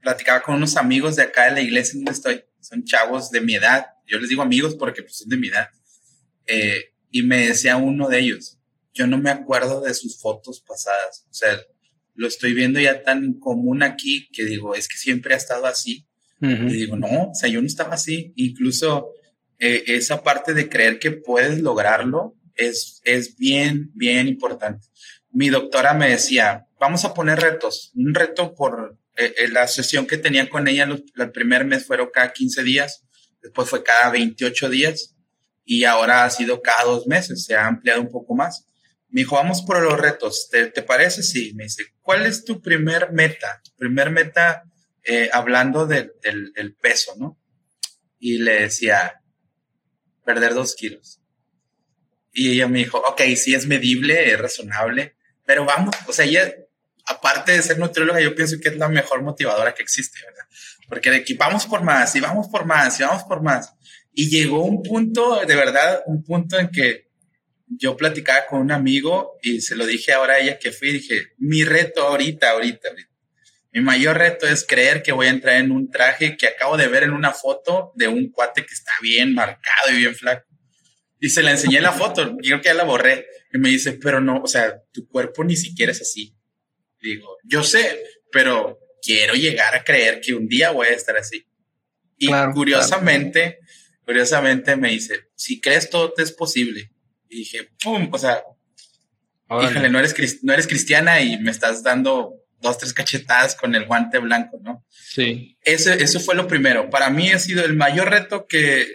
[0.00, 3.54] platicaba con unos amigos de acá de la iglesia donde estoy, son chavos de mi
[3.54, 5.68] edad, yo les digo amigos porque pues son de mi edad,
[6.46, 8.55] eh, y me decía uno de ellos,
[8.96, 11.60] yo no me acuerdo de sus fotos pasadas, o sea,
[12.14, 16.06] lo estoy viendo ya tan común aquí que digo, es que siempre ha estado así.
[16.40, 18.32] Y digo, no, o sea, yo no estaba así.
[18.36, 19.10] Incluso
[19.58, 24.86] eh, esa parte de creer que puedes lograrlo es, es bien, bien importante.
[25.30, 30.06] Mi doctora me decía, vamos a poner retos, un reto por eh, eh, la sesión
[30.06, 33.04] que tenía con ella el primer mes fueron cada 15 días,
[33.42, 35.14] después fue cada 28 días
[35.64, 38.66] y ahora ha sido cada dos meses, se ha ampliado un poco más.
[39.08, 41.22] Me dijo, vamos por los retos, ¿te, te parece?
[41.22, 43.60] Sí, me dice, ¿cuál es tu primer meta?
[43.64, 44.64] Tu primer meta
[45.04, 47.38] eh, hablando del, del peso, ¿no?
[48.18, 49.22] Y le decía,
[50.24, 51.20] perder dos kilos.
[52.32, 56.52] Y ella me dijo, ok, sí es medible, es razonable, pero vamos, o sea, ella
[57.06, 60.44] aparte de ser nutrióloga, yo pienso que es la mejor motivadora que existe, ¿verdad?
[60.88, 63.72] Porque de aquí vamos por más y vamos por más y vamos por más.
[64.12, 67.05] Y llegó un punto, de verdad, un punto en que
[67.66, 71.32] yo platicaba con un amigo y se lo dije ahora a ella que fui, dije,
[71.38, 73.10] mi reto ahorita, ahorita, ahorita,
[73.72, 76.88] mi mayor reto es creer que voy a entrar en un traje que acabo de
[76.88, 80.46] ver en una foto de un cuate que está bien marcado y bien flaco.
[81.20, 83.26] Y se la enseñé la foto, yo creo que ya la borré.
[83.52, 86.34] Y me dice, pero no, o sea, tu cuerpo ni siquiera es así.
[87.02, 88.02] Digo, yo sé,
[88.32, 91.46] pero quiero llegar a creer que un día voy a estar así.
[92.16, 93.58] Y curiosamente,
[94.06, 96.92] curiosamente me dice, si crees todo te es posible.
[97.28, 98.42] Y dije, pum, o sea,
[99.50, 103.86] híjole, no eres, no eres cristiana y me estás dando dos, tres cachetadas con el
[103.86, 104.84] guante blanco, ¿no?
[104.90, 105.56] Sí.
[105.62, 106.90] Ese, eso fue lo primero.
[106.90, 108.86] Para mí ha sido el mayor reto que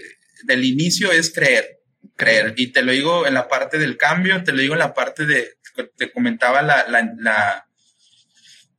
[0.44, 1.80] del inicio es creer,
[2.16, 2.54] creer.
[2.58, 5.26] Y te lo digo en la parte del cambio, te lo digo en la parte
[5.26, 5.58] de,
[5.96, 7.66] te comentaba la, la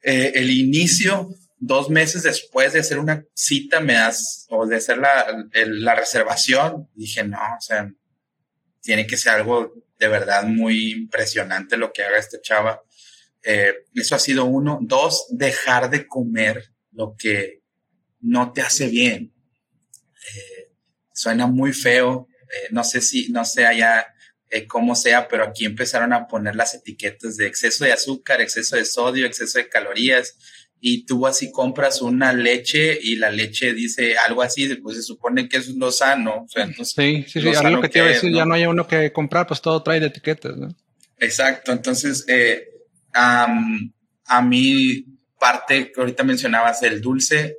[0.03, 4.99] eh, el inicio, dos meses después de hacer una cita, me das, o de hacer
[4.99, 7.89] la, la reservación, dije, no, o sea,
[8.83, 12.83] tiene que ser algo de verdad muy impresionante lo que haga esta chava.
[13.43, 14.79] Eh, eso ha sido uno.
[14.83, 17.63] Dos, dejar de comer lo que
[18.21, 19.33] no te hace bien.
[20.35, 20.73] Eh,
[21.15, 22.29] suena muy feo.
[22.71, 24.13] no sé si, no sé allá
[24.55, 28.77] eh, como sea, pero aquí empezaron a poner las etiquetas de exceso de azúcar, exceso
[28.77, 30.37] de sodio, exceso de calorías,
[30.85, 35.49] y tú así compras una leche y la leche dice algo así, pues se supone
[35.49, 36.45] que es lo sano.
[36.83, 39.47] sí, sí, sí, algo que te iba a decir, ya no hay uno que comprar,
[39.47, 40.75] pues todo trae de etiquetas, ¿no?
[41.19, 42.67] Exacto, entonces, eh,
[43.15, 45.05] a mí
[45.39, 47.59] parte que ahorita mencionabas, el dulce,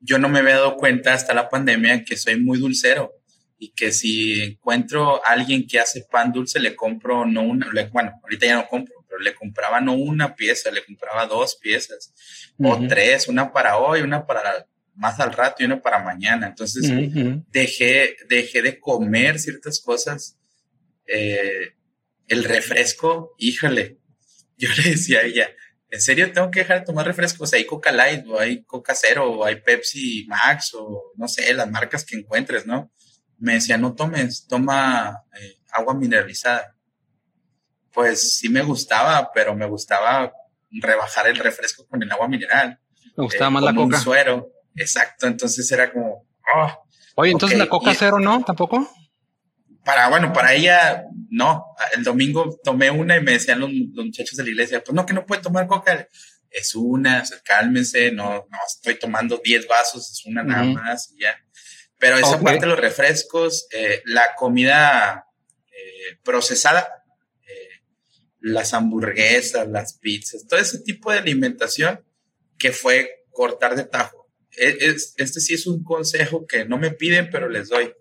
[0.00, 3.12] yo no me había dado cuenta hasta la pandemia que soy muy dulcero
[3.58, 8.12] y que si encuentro a alguien que hace pan dulce, le compro no una, bueno,
[8.22, 12.12] ahorita ya no compro, pero le compraba no una pieza, le compraba dos piezas
[12.58, 16.46] o tres, una para hoy, una para más al rato y una para mañana.
[16.46, 16.90] Entonces
[17.50, 20.38] dejé, dejé de comer ciertas cosas.
[21.06, 21.74] Eh,
[22.28, 23.98] el refresco, híjole,
[24.56, 25.48] yo le decía a ella,
[25.90, 27.52] ¿en serio tengo que dejar de tomar refrescos?
[27.52, 31.70] hay Coca Light, o hay Coca Cero, o hay Pepsi Max, o no sé, las
[31.70, 32.90] marcas que encuentres, ¿no?
[33.38, 36.75] me decía, no tomes, toma eh, agua mineralizada.
[37.96, 40.30] Pues sí me gustaba, pero me gustaba
[40.70, 42.78] rebajar el refresco con el agua mineral.
[43.16, 43.96] Me gustaba más la coca.
[43.96, 44.52] Un suero.
[44.74, 46.26] Exacto, entonces era como...
[46.54, 48.86] Oh, Oye, entonces la coca cero no, tampoco.
[49.82, 51.64] Para, bueno, para ella no.
[51.96, 55.14] El domingo tomé una y me decían los, muchachos de la iglesia, pues no, que
[55.14, 56.06] no puede tomar coca.
[56.50, 61.34] Es una, cálmense, no, no estoy tomando 10 vasos, es una nada más y ya.
[61.98, 65.24] Pero esa parte de los refrescos, eh, la comida
[65.72, 67.05] eh, procesada, eh,
[68.46, 72.04] las hamburguesas, las pizzas, todo ese tipo de alimentación
[72.56, 74.30] que fue cortar de tajo.
[74.56, 77.92] E, este sí es un consejo que no me piden, pero les doy.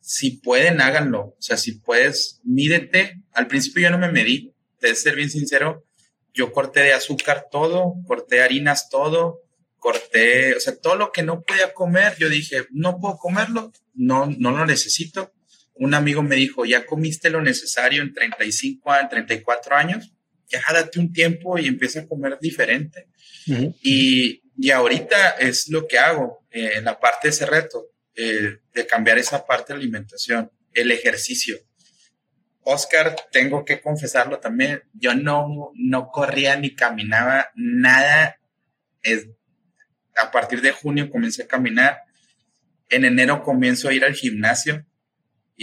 [0.00, 1.20] Si pueden, háganlo.
[1.20, 3.22] O sea, si puedes, mídete.
[3.32, 5.86] Al principio yo no me medí, de ser bien sincero.
[6.34, 9.44] Yo corté de azúcar todo, corté harinas todo,
[9.78, 14.26] corté, o sea, todo lo que no podía comer, yo dije, no puedo comerlo, no,
[14.26, 15.32] no lo necesito.
[15.80, 20.12] Un amigo me dijo, ya comiste lo necesario en 35 a 34 años,
[20.46, 23.08] ya date un tiempo y empieza a comer diferente.
[23.46, 28.58] y, y, ahorita es lo que hago eh, en la parte de ese reto, eh,
[28.74, 31.56] de cambiar esa parte de alimentación, el ejercicio.
[32.60, 38.36] Oscar, tengo que confesarlo también, yo no, no corría ni caminaba nada
[39.02, 39.28] es,
[40.14, 42.00] a partir de junio comencé a caminar.
[42.90, 44.84] En enero comienzo a ir al gimnasio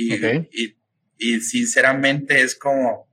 [0.04, 0.78] y,
[1.18, 3.08] y, sinceramente es como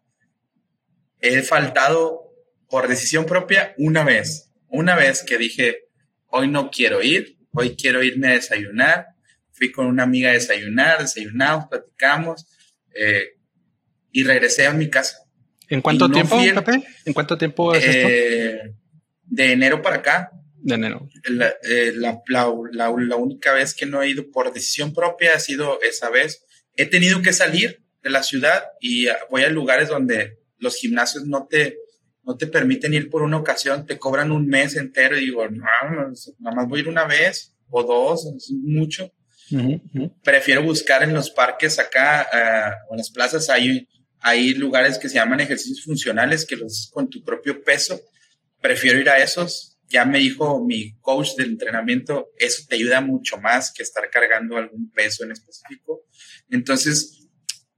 [1.20, 2.31] he faltado
[2.68, 5.88] por decisión propia una vez, una vez que dije,
[6.27, 9.07] hoy no quiero ir, hoy quiero irme a desayunar.
[9.53, 12.44] Fui con una amiga a desayunar, desayunamos, platicamos
[12.94, 13.38] eh,
[14.11, 15.18] y regresé a mi casa.
[15.68, 16.85] ¿En cuánto tiempo, Pepe?
[17.05, 18.09] ¿En cuánto tiempo es esto?
[18.11, 18.75] Eh,
[19.25, 20.31] de enero para acá
[20.64, 21.09] de enero.
[21.62, 25.79] Eh, la, la, la, única vez que no he ido por decisión propia ha sido
[25.83, 26.42] esa vez.
[26.76, 31.46] He tenido que salir de la ciudad y voy a lugares donde los gimnasios no
[31.46, 31.78] te,
[32.22, 35.64] no te permiten ir por una ocasión, te cobran un mes entero y digo, no,
[36.38, 39.12] nada más voy a ir una vez o dos, es mucho.
[40.22, 43.88] Prefiero buscar en los parques acá uh, o en las plazas, hay,
[44.20, 48.00] hay lugares que se llaman ejercicios funcionales que los con tu propio peso.
[48.60, 49.73] Prefiero ir a esos.
[49.94, 54.57] Ya me dijo mi coach del entrenamiento, eso te ayuda mucho más que estar cargando
[54.57, 56.00] algún peso en específico.
[56.50, 57.28] Entonces,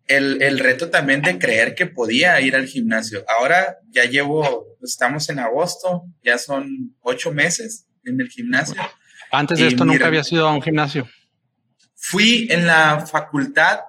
[0.06, 3.22] el, el, reto también de creer que podía ir al gimnasio.
[3.28, 8.80] Ahora ya llevo, estamos en agosto, ya son ocho meses en el gimnasio.
[9.30, 11.06] Antes de esto nunca había ido a un gimnasio.
[11.96, 13.80] Fui en la facultad,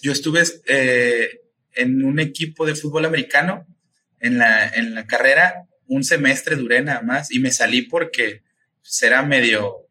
[0.00, 1.28] yo estuve eh,
[1.74, 3.66] en un equipo de fútbol americano
[4.18, 8.42] en la, en la carrera, un semestre duré nada más y me salí porque
[8.80, 9.86] pues, era medio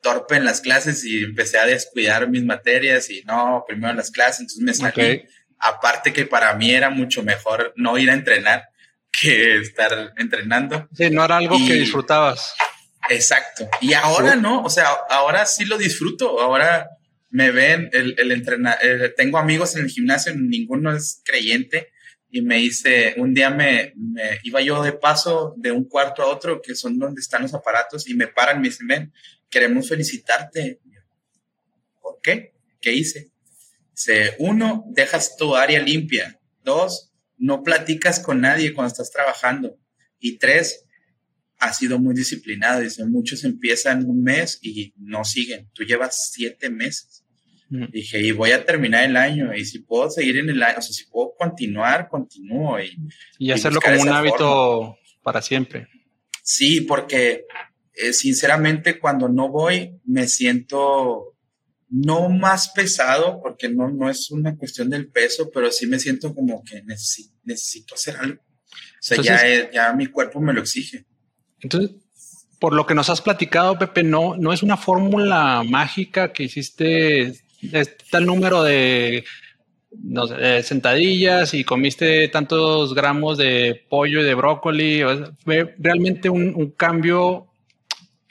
[0.00, 4.40] torpe en las clases y empecé a descuidar mis materias y no, primero las clases,
[4.40, 5.24] entonces me salí.
[5.58, 8.64] Aparte que para mí era mucho mejor no ir a entrenar
[9.10, 10.88] que estar entrenando.
[10.94, 12.54] Sí, no era algo que disfrutabas.
[13.08, 13.68] Exacto.
[13.80, 16.40] Y ahora no, o sea, ahora sí lo disfruto.
[16.40, 16.88] Ahora
[17.30, 21.92] me ven, el, el entrenar, eh, tengo amigos en el gimnasio, ninguno es creyente.
[22.34, 26.26] Y me dice, un día me, me, iba yo de paso de un cuarto a
[26.26, 29.12] otro, que son donde están los aparatos, y me paran, me dicen, ven,
[29.48, 30.80] queremos felicitarte.
[32.02, 32.54] ¿Por qué?
[32.80, 33.30] ¿Qué hice?
[33.92, 36.40] Dice, uno, dejas tu área limpia.
[36.64, 39.78] Dos, no platicas con nadie cuando estás trabajando.
[40.18, 40.86] Y tres,
[41.58, 42.80] has sido muy disciplinado.
[42.80, 45.70] Dice, muchos empiezan un mes y no siguen.
[45.72, 47.23] Tú llevas siete meses.
[47.74, 47.90] Mm.
[47.90, 49.52] Dije, y voy a terminar el año.
[49.52, 52.78] Y si puedo seguir en el año, o sea, si puedo continuar, continúo.
[52.80, 52.96] Y,
[53.38, 55.88] y hacerlo como un hábito para siempre.
[56.40, 57.46] Sí, porque
[57.94, 61.36] eh, sinceramente cuando no voy me siento
[61.90, 66.32] no más pesado, porque no, no es una cuestión del peso, pero sí me siento
[66.32, 68.40] como que necesito, necesito hacer algo.
[68.40, 71.06] O sea, ya, ya mi cuerpo me lo exige.
[71.60, 71.90] Entonces,
[72.60, 77.43] por lo que nos has platicado, Pepe, no, no es una fórmula mágica que hiciste
[78.10, 79.24] tal número de
[80.62, 85.02] sentadillas y comiste tantos gramos de pollo y de brócoli.
[85.44, 87.46] Fue realmente un, cambio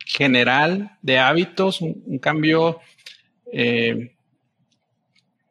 [0.06, 2.80] general de hábitos, un, cambio
[3.52, 4.16] eh,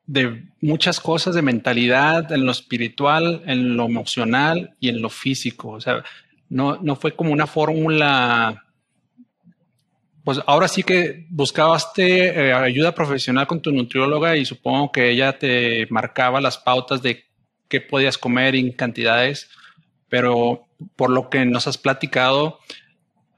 [0.06, 5.70] de muchas cosas, de mentalidad, en lo espiritual, en lo emocional y en lo físico.
[5.70, 6.04] O sea,
[6.48, 8.64] no, no fue como una fórmula.
[10.24, 15.36] Pues ahora sí que buscabaste eh, ayuda profesional con tu nutrióloga y supongo que ella
[15.36, 17.24] te marcaba las pautas de
[17.68, 19.50] qué podías comer en cantidades,
[20.08, 22.60] pero por lo que nos has platicado,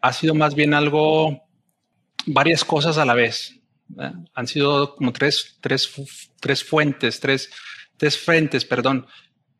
[0.02, 1.42] ha sido más bien algo,
[2.26, 3.58] varias cosas a la vez.
[4.34, 5.90] Han sido como tres, tres,
[6.40, 7.50] tres fuentes, tres,
[7.96, 9.06] tres frentes, perdón,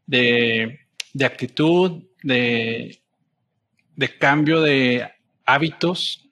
[0.07, 0.81] de,
[1.15, 3.01] de actitud, de,
[3.97, 5.09] de cambio de
[5.47, 6.25] hábitos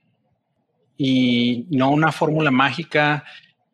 [1.05, 3.25] y no una fórmula mágica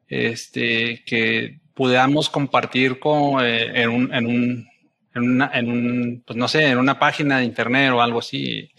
[0.09, 4.69] este, que podamos compartir con, eh, en, un, en, un,
[5.15, 8.71] en, una, en un, pues no sé, en una página de internet o algo así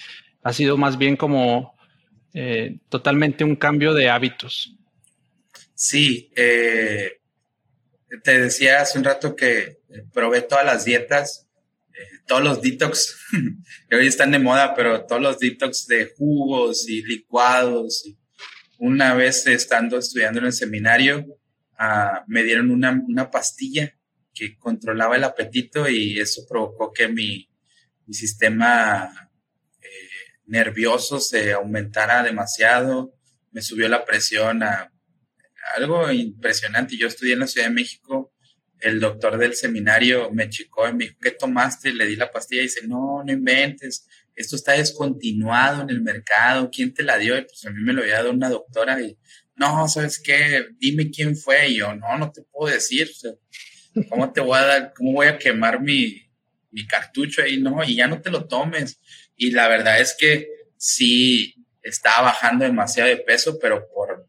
[0.42, 1.78] ha sido más bien como
[2.34, 4.76] eh, totalmente un cambio de hábitos.
[5.76, 7.20] Sí, eh,
[8.24, 9.78] te decía hace un rato que
[10.12, 11.48] probé todas las dietas,
[11.94, 13.16] eh, todos los detox,
[13.90, 18.16] que hoy están de moda, pero todos los detox de jugos y licuados.
[18.80, 21.26] Una vez estando estudiando en el seminario,
[21.78, 23.94] ah, me dieron una, una, pastilla
[24.34, 27.50] que controlaba el apetito y eso provocó que mi,
[28.06, 29.30] mi sistema
[30.50, 33.13] nervioso se aumentara demasiado,
[33.52, 34.92] me subió la presión a
[35.76, 36.98] algo impresionante.
[36.98, 38.34] Yo estudié en la Ciudad de México,
[38.80, 41.94] el doctor del seminario me chicó y me dijo, ¿qué tomaste?
[41.94, 44.08] Le di la pastilla y dice, no, no inventes,
[44.39, 47.38] esto está descontinuado en el mercado, ¿quién te la dio?
[47.38, 49.17] Y pues a mí me lo había dado una doctora y,
[49.58, 50.67] no, ¿sabes qué?
[50.78, 51.67] Dime quién fue.
[51.67, 53.12] Y yo, no, no te puedo decir,
[54.08, 56.32] ¿cómo te voy a dar, cómo voy a quemar mi,
[56.71, 57.60] mi cartucho ahí?
[57.60, 59.02] No, y ya no te lo tomes.
[59.35, 64.25] Y la verdad es que sí estaba bajando demasiado de peso, pero por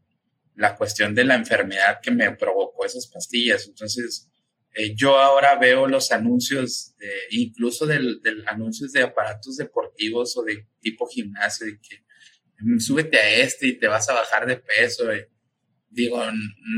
[0.57, 3.69] la cuestión de la enfermedad que me provocó esas pastillas.
[3.69, 4.29] Entonces,
[4.75, 10.43] eh, yo ahora veo los anuncios, de, incluso del, del, anuncios de aparatos deportivos o
[10.43, 12.05] de tipo gimnasio, de que
[12.61, 15.05] mm, súbete a este y te vas a bajar de peso.
[15.89, 16.23] digo,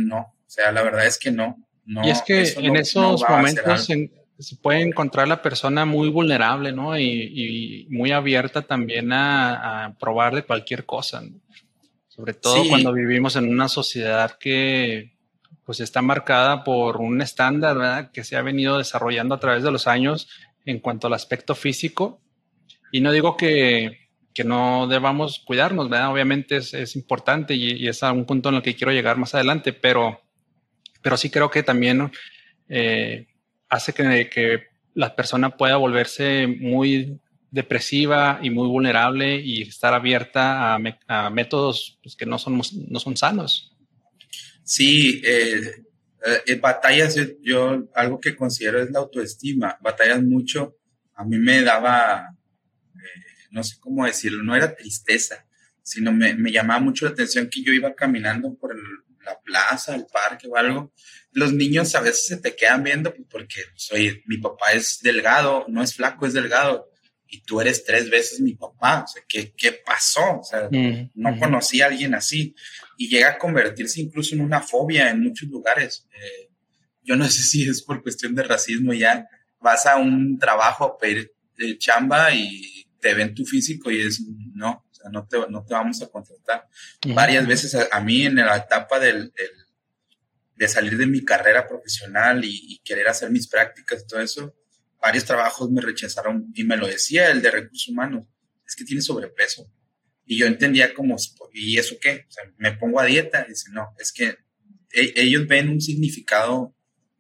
[0.05, 1.69] no, o sea, la verdad es que no.
[1.85, 4.11] no y es que en esos momentos en,
[4.43, 6.99] se puede encontrar la persona muy vulnerable, ¿no?
[6.99, 11.23] Y, muy abierta también a, probar de cualquier cosa,
[12.09, 15.17] Sobre todo cuando vivimos en una sociedad que
[15.65, 18.11] pues está marcada por un estándar, ¿verdad?
[18.11, 20.29] Que se ha venido desarrollando a través de los años
[20.65, 22.21] en cuanto al aspecto físico
[22.93, 26.13] Y no digo que, que no debamos cuidarnos, ¿verdad?
[26.13, 29.35] Obviamente es, es importante y, es a un punto en el que quiero llegar más
[29.35, 30.21] adelante, pero,
[31.01, 32.11] pero sí creo que también
[32.69, 33.27] eh,
[33.69, 37.19] hace que, que, la persona pueda volverse muy
[37.51, 42.61] depresiva y muy vulnerable y estar abierta a métodos pues, que no son,
[42.91, 43.72] no son sanos.
[44.65, 45.85] Sí, eh,
[46.47, 50.77] eh, batallas, yo algo que considero es la autoestima, batallas mucho,
[51.15, 52.37] a mí me daba
[53.53, 55.47] no sé cómo decirlo, no era tristeza,
[55.83, 58.75] sino me, me llamaba mucho la atención que yo iba caminando por
[59.25, 60.93] la plaza, el parque o algo.
[61.33, 65.67] Los niños a veces se te quedan viendo pues, porque soy, mi papá es delgado,
[65.69, 66.91] no es flaco, es delgado.
[67.35, 69.05] Y tú eres tres veces mi papá.
[69.05, 70.41] O sea, ¿qué, qué pasó?
[70.41, 72.55] O sea, mm, no conocí a alguien así.
[72.99, 76.07] Y llega a convertirse incluso en una fobia en muchos lugares.
[76.13, 76.51] Eh,
[77.03, 79.27] yo no sé si es por cuestión de racismo ya.
[79.61, 84.23] Vas a un trabajo a pedir de chamba y te ven tu físico y es,
[84.55, 86.69] no, o sea, no te, no te vamos a contratar.
[87.15, 89.33] Varias veces a, mí en la etapa del,
[90.55, 94.55] de salir de mi carrera profesional y, querer hacer mis prácticas y todo eso,
[95.03, 98.25] varios trabajos me rechazaron y me lo decía el de recursos humanos,
[98.65, 99.71] es que tiene sobrepeso.
[100.25, 101.17] Y yo entendía como,
[101.53, 102.27] ¿y eso qué?
[102.57, 103.45] Me pongo a dieta.
[103.47, 104.39] Y dice, no, es que
[104.93, 106.75] e, ellos ven un significado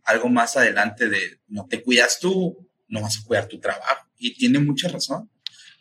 [0.04, 4.08] algo más adelante de no te cuidas tú, no vas a cuidar tu trabajo.
[4.16, 5.30] Y tiene mucha razón.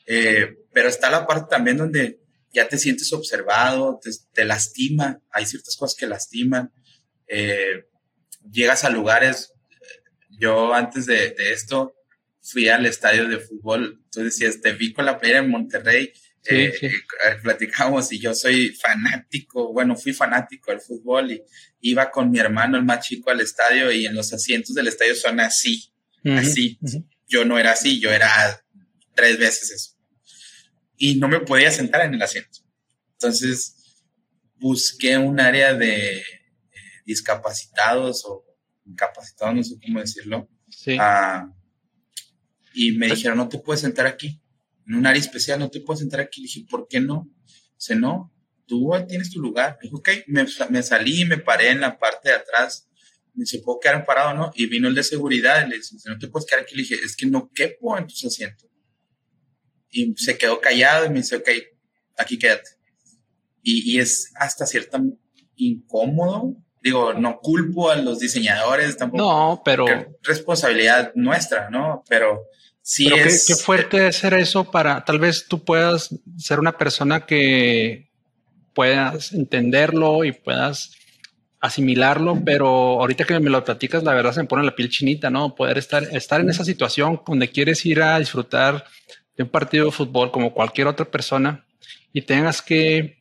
[0.08, 2.20] Eh, pero está la parte también donde
[2.52, 3.99] ya te sientes observado,
[4.34, 6.74] te, lastima, hay ciertas cosas que lastiman.
[7.28, 7.86] Eh,
[8.52, 9.51] llegas a lugares,
[10.41, 11.95] yo antes de, esto
[12.41, 16.11] fui al estadio de fútbol, tú decías, te vi con la playera en Monterrey,
[16.45, 16.73] eh,
[17.43, 21.43] platicamos y yo soy fanático, bueno, fui fanático del fútbol y
[21.81, 25.13] iba con mi hermano, el más chico, al estadio y en los asientos del estadio
[25.15, 25.93] son así,
[26.25, 26.79] así.
[27.27, 28.27] Yo no era así, yo era
[29.13, 29.91] tres veces eso.
[30.97, 32.59] Y no me podía sentar en el asiento.
[33.13, 33.75] Entonces,
[34.55, 36.23] busqué un área de eh,
[37.05, 38.51] discapacitados o
[38.86, 40.49] incapacitados, no sé cómo decirlo.
[40.69, 40.97] Sí.
[40.99, 41.51] Ah,
[42.73, 44.41] y me pues dijeron, no te puedes sentar aquí.
[44.88, 46.41] En un área especial no te puedes sentar aquí.
[46.41, 47.29] Le dije, ¿por qué no?
[47.77, 48.34] Dice, no,
[48.65, 49.77] tú tienes tu lugar.
[49.82, 52.88] Dije, ok, me, me salí y me paré en la parte de atrás
[53.34, 54.51] me dice, ¿puedo quedar parado no?
[54.55, 56.75] Y vino el de seguridad y le dice, no te puedes quedar aquí.
[56.75, 58.69] Le dije, es que no quepo en tus asientos
[59.91, 61.49] y se quedó callado y me dice, ok,
[62.17, 62.69] aquí quédate.
[63.61, 64.99] Y, y es hasta cierto
[65.55, 66.55] incómodo.
[66.82, 69.23] Digo, no culpo a los diseñadores tampoco.
[69.23, 69.86] No, pero...
[70.23, 72.03] Responsabilidad nuestra, ¿no?
[72.09, 72.47] Pero
[72.82, 73.45] sí es...
[73.45, 75.05] Qué, qué fuerte es ser eso para...
[75.05, 78.09] Tal vez tú puedas ser una persona que
[78.73, 80.91] puedas entenderlo y puedas
[81.59, 82.67] asimilarlo, pero
[82.99, 85.53] ahorita que me lo platicas, la verdad se me pone la piel chinita, ¿no?
[85.53, 88.86] Poder estar, estar en esa situación donde quieres ir a disfrutar
[89.38, 91.63] de un partido de fútbol como cualquier otra persona
[92.11, 93.20] y tengas que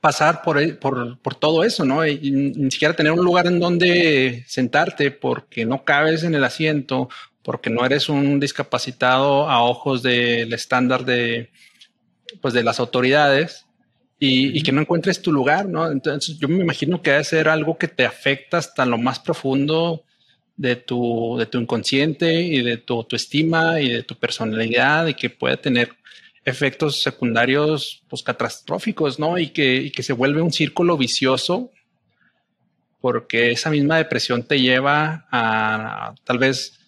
[0.00, 2.06] pasar por, por, por todo eso, ¿no?
[2.06, 7.08] Y, ni siquiera tener un lugar en donde sentarte porque no cabes en el asiento,
[7.42, 11.50] porque no eres un discapacitado a ojos del estándar de,
[12.40, 13.66] pues, de las autoridades
[14.18, 15.90] y, y, que no encuentres tu lugar, ¿no?
[15.90, 20.04] Entonces yo me imagino que debe ser algo que te afecta hasta lo más profundo
[20.60, 25.30] de tu, de tu inconsciente y de tu autoestima y de tu personalidad y que
[25.30, 25.96] puede tener
[26.44, 29.38] efectos secundarios pues, catastróficos, ¿no?
[29.38, 31.70] Y que, y que se vuelve un círculo vicioso
[33.00, 36.78] porque esa misma depresión te lleva a, tal vez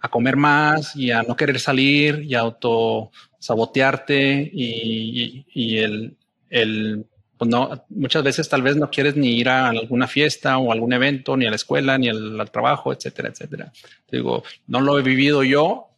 [0.00, 6.16] a comer más y a no querer salir y a auto sabotearte y, y, el,
[6.50, 7.06] el
[7.38, 10.92] pues no, muchas veces tal vez no quieres ni ir a alguna fiesta o algún
[10.92, 13.72] evento, ni a la escuela, ni al, trabajo, etcétera, etcétera.
[14.10, 15.88] digo, no lo he vivido yo,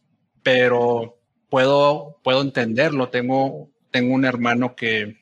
[0.43, 1.17] pero
[1.49, 3.09] puedo, puedo entenderlo.
[3.09, 5.17] Tengo, tengo un hermano que,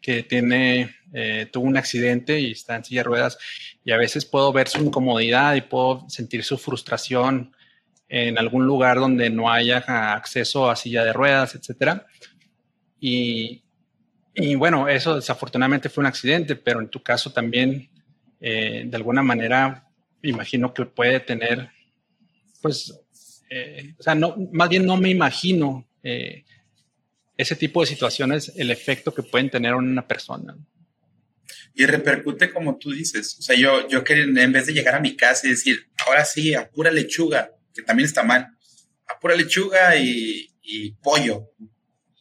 [0.00, 3.38] que tiene, eh, tuvo un accidente y está en silla de ruedas
[3.84, 7.54] y a veces puedo ver su incomodidad y puedo sentir su frustración
[8.08, 9.78] en algún lugar donde no haya
[10.14, 12.06] acceso a silla de ruedas, etcétera.
[12.98, 13.62] Y,
[14.34, 17.88] y bueno, eso desafortunadamente fue un accidente, pero en tu caso también,
[18.40, 19.88] eh, de alguna manera,
[20.22, 21.70] imagino que puede tener,
[22.60, 23.00] pues,
[23.50, 26.44] eh, o sea, no, más bien no me imagino eh,
[27.36, 30.56] ese tipo de situaciones, el efecto que pueden tener en una persona.
[31.74, 33.36] Y repercute como tú dices.
[33.40, 36.24] O sea, yo, yo quería, en vez de llegar a mi casa y decir, ahora
[36.24, 38.46] sí, a pura lechuga, que también está mal,
[39.06, 41.50] a pura lechuga y, y pollo,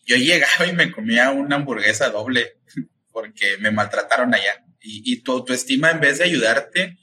[0.06, 2.58] yo llegaba y me comía una hamburguesa doble
[3.12, 4.66] porque me maltrataron allá.
[4.82, 6.98] Y, y tu autoestima, en vez de ayudarte,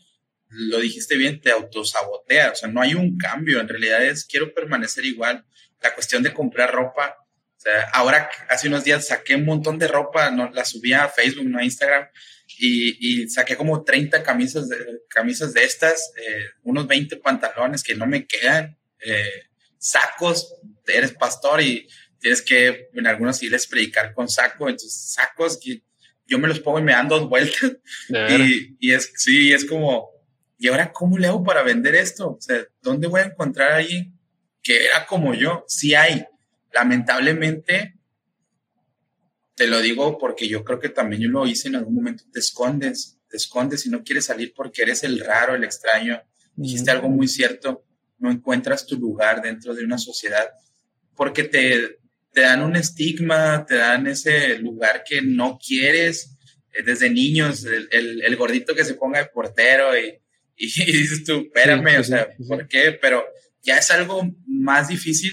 [0.48, 2.52] lo dijiste bien, te autosabotea.
[2.52, 3.60] O sea, no hay un cambio.
[3.60, 5.44] En realidad es, quiero permanecer igual.
[5.82, 7.16] la cuestión de comprar ropa.
[7.56, 11.08] O sea, ahora hace unos días saqué un montón de ropa, no, la subí a
[11.08, 12.06] Facebook, no a Instagram,
[12.58, 14.76] y, y, saqué como 30 camisas de,
[15.08, 19.44] camisas de estas, eh, unos 20 pantalones que no me quedan, eh,
[19.78, 20.54] sacos,
[20.86, 21.88] eres pastor y
[22.18, 25.82] tienes que en algunos les predicar con saco, entonces sacos que
[26.26, 27.76] yo me los pongo y me dan dos vueltas.
[28.08, 30.10] Y, y, es, sí, es como,
[30.58, 32.32] ¿y ahora cómo le hago para vender esto?
[32.32, 34.18] O sea, ¿dónde voy a encontrar a alguien
[34.62, 35.64] que era como yo?
[35.68, 36.24] Sí hay.
[36.72, 37.98] Lamentablemente,
[39.54, 42.40] te lo digo porque yo creo que también yo lo hice en algún momento, te
[42.40, 46.20] escondes, te escondes y no quieres salir porque eres el raro, el extraño.
[46.54, 47.84] Dijiste algo muy cierto,
[48.18, 50.48] no encuentras tu lugar dentro de una sociedad
[51.16, 51.98] porque te,
[52.32, 56.36] te dan un estigma, te dan ese lugar que no quieres.
[56.72, 57.88] Eh, desde niños, el,
[58.22, 60.20] el, gordito que se ponga de portero y,
[60.84, 62.92] y, dices tú, espérame, o sea, ¿por qué?
[62.92, 63.24] Pero
[63.62, 65.32] ya es algo más difícil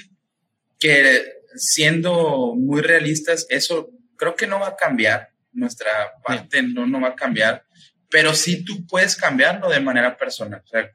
[0.79, 1.23] que
[1.55, 5.29] siendo muy realistas, eso creo que no va a cambiar.
[5.53, 7.63] Nuestra parte no, no va a cambiar,
[8.09, 10.61] pero sí tú puedes cambiarlo de manera personal.
[10.63, 10.91] O sea,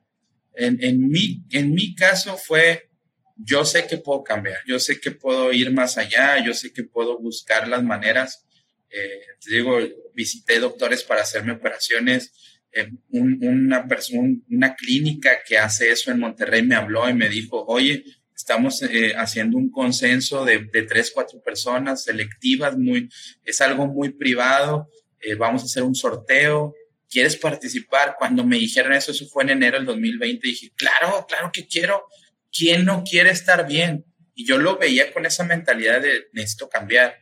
[0.54, 2.88] en, en, mi, en mi caso fue
[3.38, 6.82] yo sé que puedo cambiar, yo sé que puedo ir más allá, yo sé que
[6.82, 8.44] puedo buscar las maneras.
[8.90, 9.78] Eh, te digo,
[10.12, 12.57] visité doctores para hacerme operaciones.
[12.72, 17.64] Eh, una, persona, una clínica que hace eso en Monterrey me habló y me dijo,
[17.66, 18.04] oye,
[18.34, 20.58] estamos eh, haciendo un consenso de,
[20.88, 23.08] tres, cuatro personas selectivas, muy,
[23.44, 24.88] es algo muy privado,
[25.38, 26.74] vamos a hacer un sorteo,
[27.10, 28.14] ¿quieres participar?
[28.18, 32.04] Cuando me dijeron eso, eso fue en enero del 2020, dije, claro, claro que quiero.
[32.52, 34.04] ¿quién no quiere estar bien?
[34.34, 37.16] Y yo lo veía con esa mentalidad de necesito cambiar,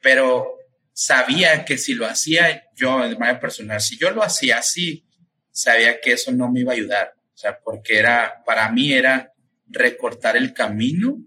[0.00, 0.57] pero
[0.98, 5.06] sabía que si lo hacía yo de manera personal, si yo lo hacía así,
[5.48, 7.14] sabía que eso no me iba a ayudar.
[7.32, 9.32] O sea, porque era, para mí era
[9.68, 11.18] recortar el camino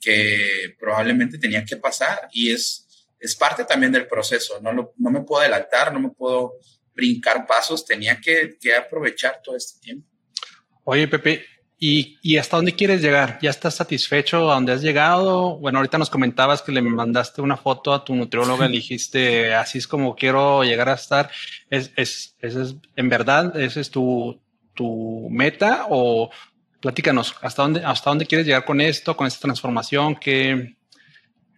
[0.00, 4.60] que probablemente tenía que pasar y es, es parte también del proceso.
[4.60, 6.52] No, lo, no me puedo adelantar, no me puedo
[6.94, 10.08] brincar pasos, tenía que, que aprovechar todo este tiempo.
[10.84, 11.44] Oye, Pepe,
[11.78, 13.38] ¿Y, hasta dónde quieres llegar?
[13.42, 15.58] ¿Ya estás satisfecho a dónde has llegado?
[15.58, 19.78] Bueno, ahorita nos comentabas que le mandaste una foto a tu nutrióloga y dijiste, así
[19.78, 21.30] es como quiero llegar a estar.
[21.68, 24.40] ¿Es, es, es, en verdad, esa es tu,
[24.72, 25.86] tu meta?
[25.90, 26.30] O
[26.80, 30.16] platícanos, ¿hasta dónde, ¿hasta dónde quieres llegar con esto, con esta transformación?
[30.16, 30.76] ¿Qué,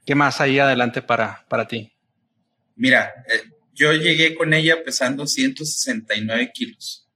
[0.05, 1.93] qué más hay adelante para, para ti?
[2.75, 7.08] Mira, eh, yo llegué con ella pesando 169 kilos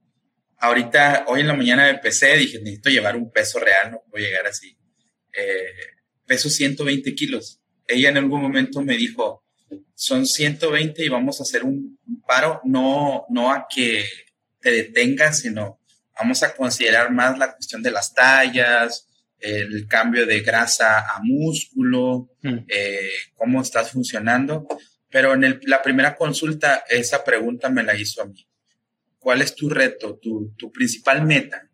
[0.62, 4.46] ahorita, hoy en la mañana empecé, dije, necesito llevar un peso real, no puedo llegar
[4.46, 4.78] así.
[5.32, 5.66] Eh,
[6.24, 7.60] peso 120 kilos.
[7.86, 9.44] Ella en algún momento me dijo,
[9.94, 14.04] son 120 y vamos a hacer un, paro, no, no a que
[14.60, 15.80] te detengas, sino
[16.16, 19.08] vamos a considerar más la cuestión de las tallas,
[19.40, 22.58] el cambio de grasa a músculo, mm.
[22.68, 24.68] eh, cómo estás funcionando.
[25.10, 28.46] Pero en la primera consulta, esa pregunta me la hizo a mí.
[29.22, 31.70] ¿Cuál es tu reto, tu, tu principal meta?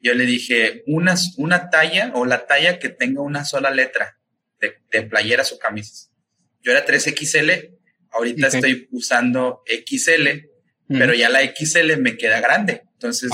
[0.00, 4.18] Yo le dije, una, una talla o la talla que tenga una sola letra
[4.60, 6.10] de, de playeras o camisas.
[6.60, 7.78] Yo era 3XL,
[8.10, 10.48] ahorita estoy usando XL,
[10.88, 12.82] pero ya la XL me queda grande.
[12.94, 13.30] Entonces,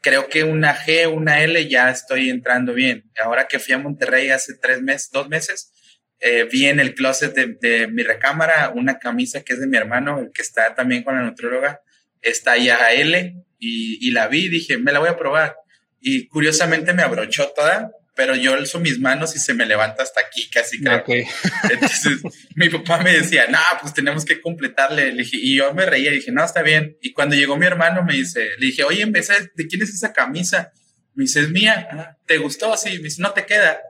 [0.00, 3.10] creo que una G, una L ya estoy entrando bien.
[3.22, 5.72] Ahora que fui a Monterrey hace tres meses, dos meses,
[6.20, 9.76] eh, vi en el closet de, de, mi recámara una camisa que es de mi
[9.76, 11.80] hermano, el que está también con la nutrióloga,
[12.22, 15.56] está ya L y, y la vi dije, me la voy a probar.
[16.00, 20.20] Y curiosamente me abrochó toda, pero yo alzo mis manos y se me levanta hasta
[20.20, 21.04] aquí, casi creo.
[21.70, 22.20] Entonces
[22.54, 25.12] mi papá me decía, no, pues tenemos que completarle.
[25.12, 26.96] Le dije, y yo me reía y dije, no, está bien.
[27.00, 30.72] Y cuando llegó mi hermano me dice, le dije, oye, ¿de quién es esa camisa?
[31.14, 31.88] Me dice, es mía.
[31.90, 32.76] Ah, ¿Te gustó?
[32.76, 32.90] Sí.
[32.96, 33.80] Me dice, no te queda.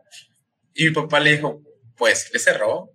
[0.74, 1.62] Y mi papá le dijo,
[1.96, 2.91] pues le cerró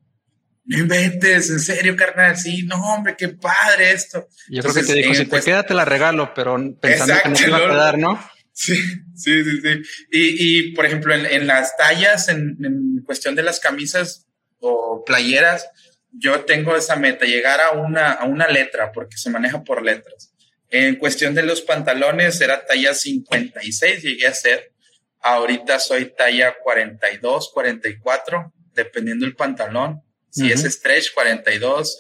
[0.68, 4.28] no inventes, en serio, carnal, sí, no, hombre, qué padre esto.
[4.50, 7.36] Yo creo que te dijo, si te queda, te la regalo, pero pensando que no
[7.36, 8.22] te iba a quedar, ¿no?
[8.52, 8.76] Sí,
[9.16, 9.82] sí, sí, sí.
[10.12, 14.28] Y, y por ejemplo, en, en las tallas, en, en, cuestión de las camisas
[14.60, 15.70] o playeras,
[16.12, 20.34] yo tengo esa meta, llegar a una, a una letra, porque se maneja por letras.
[20.70, 24.74] En cuestión de los pantalones, era talla 56, llegué a ser.
[25.22, 30.02] Ahorita soy talla 42, 44, dependiendo del pantalón.
[30.38, 32.00] Si es stretch, 42,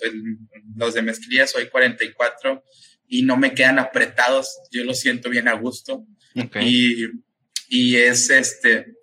[0.76, 2.64] los de mezclilla soy 44
[3.08, 6.06] y no me quedan apretados, yo lo siento bien a gusto.
[6.62, 7.06] Y,
[7.68, 8.98] y es este,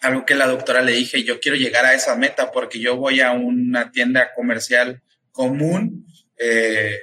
[0.00, 3.20] algo que la doctora le dije, yo quiero llegar a esa meta porque yo voy
[3.20, 5.02] a una tienda comercial
[5.32, 6.06] común
[6.38, 6.98] eh,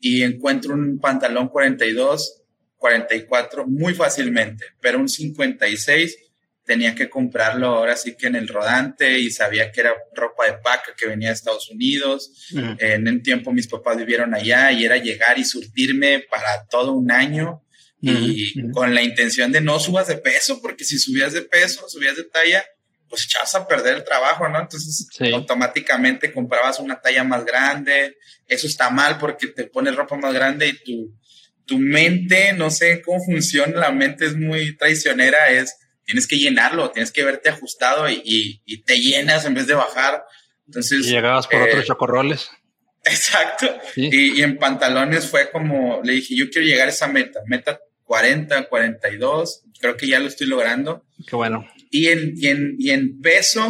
[0.00, 2.42] y encuentro un pantalón 42,
[2.76, 6.29] 44 muy fácilmente, pero un 56
[6.70, 10.52] tenía que comprarlo ahora sí que en el rodante y sabía que era ropa de
[10.52, 12.48] paca que venía de Estados Unidos.
[12.78, 17.10] En un tiempo mis papás vivieron allá y era llegar y surtirme para todo un
[17.10, 17.64] año
[18.00, 22.16] y con la intención de no subas de peso, porque si subías de peso, subías
[22.16, 22.64] de talla,
[23.08, 24.60] pues echabas a perder el trabajo, ¿no?
[24.60, 28.16] Entonces automáticamente comprabas una talla más grande.
[28.46, 31.18] Eso está mal porque te pones ropa más grande y tu,
[31.64, 35.79] tu mente, no sé cómo funciona, la mente es muy traicionera, es
[36.10, 40.24] tienes que llenarlo, tienes que verte ajustado y, te llenas en vez de bajar.
[40.66, 41.06] Entonces.
[41.06, 42.50] Y llegabas por otros eh, chocorroles.
[43.04, 43.68] Exacto.
[43.94, 48.68] Y, en pantalones fue como, le dije, yo quiero llegar a esa meta, meta 40,
[48.68, 51.06] 42, creo que ya lo estoy logrando.
[51.28, 51.64] Qué bueno.
[51.92, 53.68] Y en, y en, peso,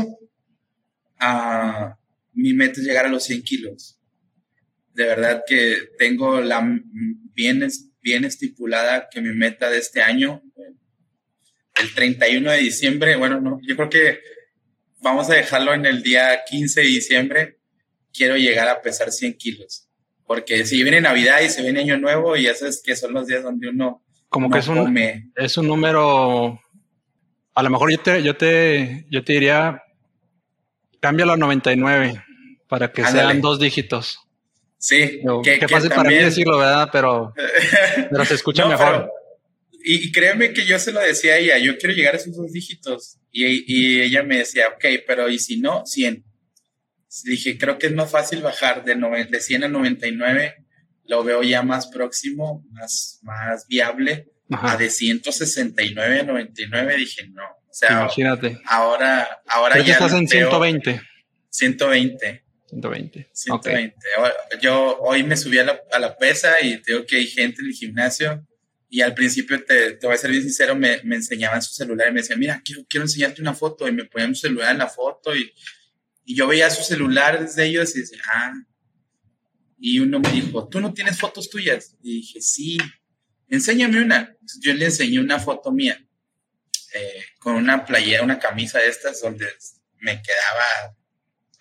[1.21, 1.95] uh,
[2.33, 3.99] mi meta es llegar a los 100 kilos.
[4.95, 6.67] De verdad que tengo la
[7.35, 7.69] bien,
[8.01, 10.43] bien estipulada que mi meta de este año
[11.77, 14.21] el 31 de diciembre, bueno, no, yo creo que
[15.01, 17.59] vamos a dejarlo en el día 15 de diciembre.
[18.13, 19.89] Quiero llegar a pesar 100 kilos.
[20.27, 23.27] Porque si viene Navidad y se viene Año Nuevo, y ya sabes que son los
[23.27, 24.05] días donde uno.
[24.29, 26.61] Como que es un, es un número.
[27.55, 29.83] A lo mejor yo te, yo te, yo te diría,
[31.01, 32.25] cámbialo a 99
[32.69, 34.21] para que sean dos dígitos.
[34.79, 36.89] Sí, qué fácil para mí decirlo, ¿verdad?
[36.93, 37.35] Pero,
[38.11, 39.11] pero se escucha mejor
[39.83, 42.53] y, créeme que yo se lo decía a ella, yo quiero llegar a esos dos
[42.53, 43.19] dígitos.
[43.31, 45.85] Y, y ella me decía, ok, pero ¿y si no?
[45.87, 46.25] 100.
[47.25, 50.67] Dije, creo que es más fácil bajar de, de 100 a 99.
[51.07, 54.29] Lo veo ya más próximo, más, más viable.
[54.53, 57.45] A de 169 a 99 dije, no.
[57.45, 58.61] O sea, Imagínate.
[58.67, 59.93] ahora, ahora ya.
[59.93, 61.01] estás en 120.
[61.49, 62.45] 120.
[62.67, 63.31] 120.
[63.33, 63.97] 120.
[64.61, 67.69] Yo hoy me subí a la, a la pesa y tengo que hay gente en
[67.69, 68.45] el gimnasio
[68.93, 72.09] y al principio, te, te voy a ser bien sincero, me, me, enseñaban su celular
[72.09, 73.87] y me decían, mira, quiero, quiero enseñarte una foto.
[73.87, 75.55] Y me ponían su celular en la foto y,
[76.25, 78.53] y yo veía su celular desde ellos y decía, ah.
[79.79, 81.97] Y uno me dijo, ¿tú no tienes fotos tuyas?
[82.03, 82.79] Y dije, sí,
[83.49, 84.37] enséñame una.
[84.61, 86.05] yo le enseñé una foto mía
[86.93, 89.47] eh, con una playera, una camisa de estas donde
[90.01, 90.97] me quedaba,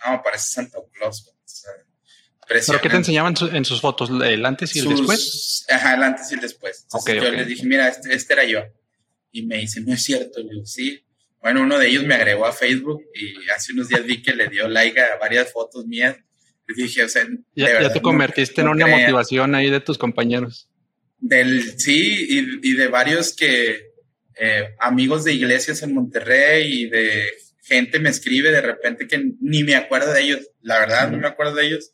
[0.04, 1.32] no, parece Santa Claus.
[2.50, 4.10] ¿Pero qué te enseñaban en sus fotos?
[4.10, 5.66] ¿El antes y el después?
[5.70, 6.88] Ajá, el antes y el después.
[7.06, 8.64] yo les dije, mira, este, este, era yo.
[9.32, 10.42] Y me dice, no es cierto.
[10.66, 11.06] Sí.
[11.42, 14.50] Bueno, uno de ellos me agregó a Facebook y hace unos días vi que le
[14.50, 16.18] dio like a varias fotos mías.
[16.68, 20.68] Y dije, o sea, ya, te convertiste en una motivación ahí de tus compañeros.
[21.20, 23.92] Del, sí, y, y de varios que,
[24.40, 27.26] eh, amigos de iglesias en Monterrey y de
[27.64, 30.50] gente me escribe de repente que ni me acuerdo de ellos.
[30.62, 31.92] La verdad, no me acuerdo de ellos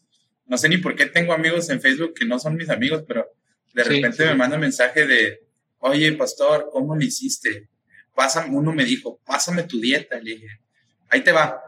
[0.48, 3.28] no sé ni por qué tengo amigos en Facebook que no son mis amigos, pero
[3.74, 5.42] de repente me manda un mensaje de,
[5.80, 7.70] oye, pastor, ¿cómo lo hiciste?
[8.14, 10.18] Pásame, uno me dijo, pásame tu dieta.
[10.18, 10.48] Le dije,
[11.10, 11.60] ahí te va,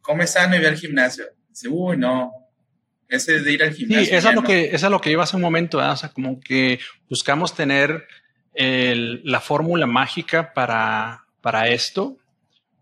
[0.00, 1.24] come sano y ve al gimnasio.
[1.48, 2.32] Dice, uy, no,
[3.08, 4.06] ese es de ir al gimnasio.
[4.06, 6.10] Sí, eso es, lo que, eso es lo que iba hace un momento, o sea,
[6.10, 6.78] como que
[7.08, 8.06] buscamos tener
[8.54, 12.16] la fórmula mágica para, para esto,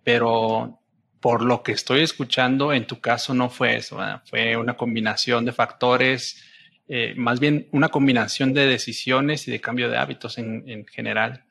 [0.05, 0.79] pero
[1.25, 5.53] por lo que estoy escuchando, en tu caso no fue eso, fue una combinación de
[5.53, 6.45] factores,
[6.87, 11.47] eh, más bien una combinación de decisiones y de cambio de hábitos en, general.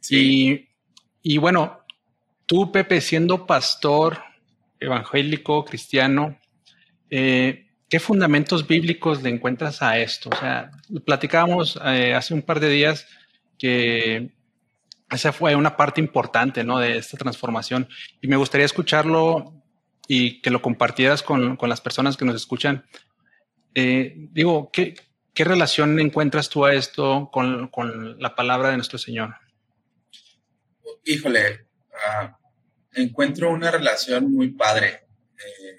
[0.00, 0.70] Sí.
[1.22, 1.84] Y, bueno,
[2.46, 4.18] tú, Pepe, siendo pastor
[4.80, 6.40] evangélico, cristiano,
[7.08, 10.30] eh, ¿qué fundamentos bíblicos le encuentras a esto?
[10.30, 10.72] O sea,
[11.04, 13.06] platicábamos eh, hace un par de días
[13.56, 14.30] que
[15.10, 16.78] esa fue una parte importante ¿no?
[16.78, 17.88] de esta transformación
[18.20, 19.62] y me gustaría escucharlo
[20.08, 22.86] y que lo compartieras con, con las personas que nos escuchan.
[23.74, 24.94] Eh, digo, ¿qué,
[25.34, 29.34] ¿qué, relación encuentras tú a esto con, con, la palabra de nuestro Señor?
[31.04, 31.66] Híjole,
[32.08, 32.38] ah,
[32.94, 35.06] encuentro una relación muy padre.
[35.36, 35.76] Eh,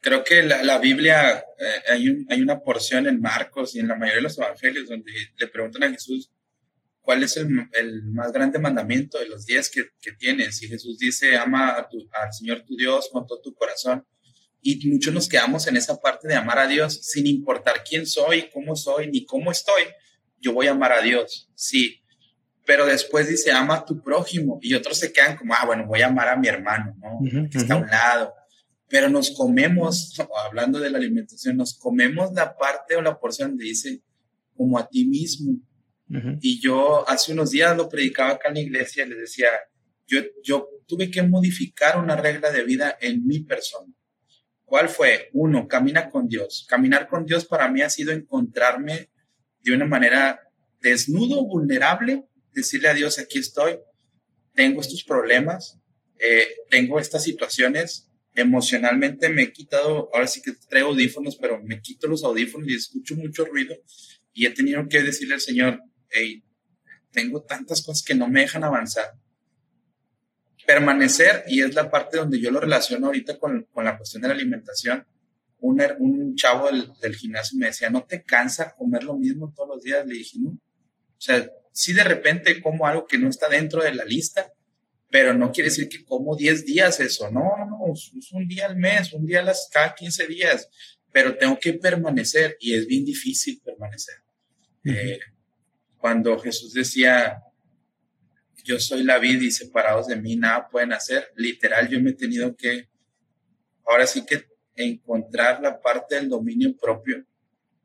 [0.00, 3.88] creo que la, la Biblia, eh, hay, un, hay una porción en Marcos y en
[3.88, 6.30] la mayoría de los evangelios donde le preguntan a Jesús,
[7.08, 10.62] ¿cuál es el, más grande mandamiento de los diez que, tienes?
[10.62, 14.06] Y Jesús dice, ama al Señor tu Dios con todo tu corazón.
[14.60, 18.50] Y muchos nos quedamos en esa parte de amar a Dios sin importar quién soy,
[18.52, 19.84] cómo soy, ni cómo estoy.
[20.38, 22.02] Yo voy a amar a Dios, sí.
[22.66, 24.58] Pero después dice, ama a tu prójimo.
[24.60, 27.48] Y otros se quedan como, ah, bueno, voy a amar a mi hermano, ¿no?
[27.48, 28.34] que está a un lado.
[28.86, 33.64] Pero nos comemos, hablando de la alimentación, nos comemos la parte o la porción donde
[33.64, 34.02] dice,
[34.54, 35.58] como a ti mismo
[36.40, 39.48] y yo hace unos días lo predicaba acá en la iglesia y les decía,
[40.06, 43.92] yo, yo tuve que modificar una regla de vida en mi persona.
[44.64, 45.30] ¿Cuál fue?
[45.32, 46.66] Uno, camina con Dios.
[46.68, 49.10] Caminar con Dios para mí ha sido encontrarme
[49.60, 50.40] de una manera
[50.80, 53.78] desnudo, vulnerable, decirle a Dios, aquí estoy,
[54.54, 55.78] tengo estos problemas,
[56.18, 61.80] eh, tengo estas situaciones, emocionalmente me he quitado, ahora sí que traigo audífonos, pero me
[61.80, 63.74] quito los audífonos y escucho mucho ruido
[64.32, 65.80] y he tenido que decirle al Señor,
[66.10, 66.42] hey,
[67.10, 69.14] tengo tantas cosas que no me dejan avanzar.
[70.66, 74.28] Permanecer, y es la parte donde yo lo relaciono ahorita con, con la cuestión de
[74.28, 75.06] la alimentación.
[75.60, 79.68] Un, un chavo del, del, gimnasio me decía, ¿no te cansa comer lo mismo todos
[79.68, 80.06] los días?
[80.06, 80.50] Le dije, no.
[80.50, 84.52] O sea, si de repente como algo que no está dentro de la lista,
[85.10, 88.76] pero no quiere decir que como 10 días eso, no, no, es un día al
[88.76, 90.68] mes, un día a las cada 15 días,
[91.12, 94.16] pero tengo que permanecer y es bien difícil permanecer.
[94.84, 95.18] Eh,
[95.98, 97.42] cuando Jesús decía,
[98.64, 102.14] yo soy la vida y separados de mí nada pueden hacer, literal yo me he
[102.14, 102.88] tenido que,
[103.86, 104.46] ahora sí que
[104.76, 107.24] encontrar la parte del dominio propio,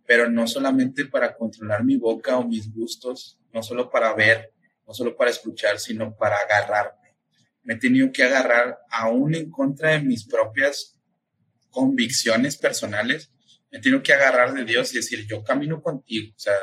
[0.05, 4.53] pero no solamente para controlar mi boca o mis gustos, no solo para ver,
[4.85, 7.15] no solo para escuchar, sino para agarrarme.
[7.63, 10.99] Me he tenido que agarrar aún en contra de mis propias
[11.69, 13.31] convicciones personales,
[13.71, 16.53] me he tenido que agarrar de Dios y decir, yo camino contigo, o sea,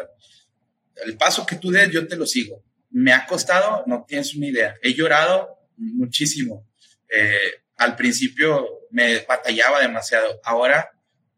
[1.05, 2.62] el paso que tú des, yo te lo sigo.
[2.91, 4.74] Me ha costado, no tienes una idea.
[4.82, 6.66] He llorado muchísimo.
[7.09, 10.41] Eh, al principio me batallaba demasiado.
[10.45, 10.91] Ahora,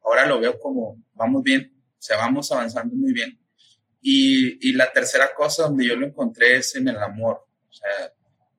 [0.02, 3.38] ahora lo veo como vamos bien, o sea, vamos avanzando muy bien.
[4.00, 7.46] Y, y la tercera cosa donde yo lo encontré es en el amor.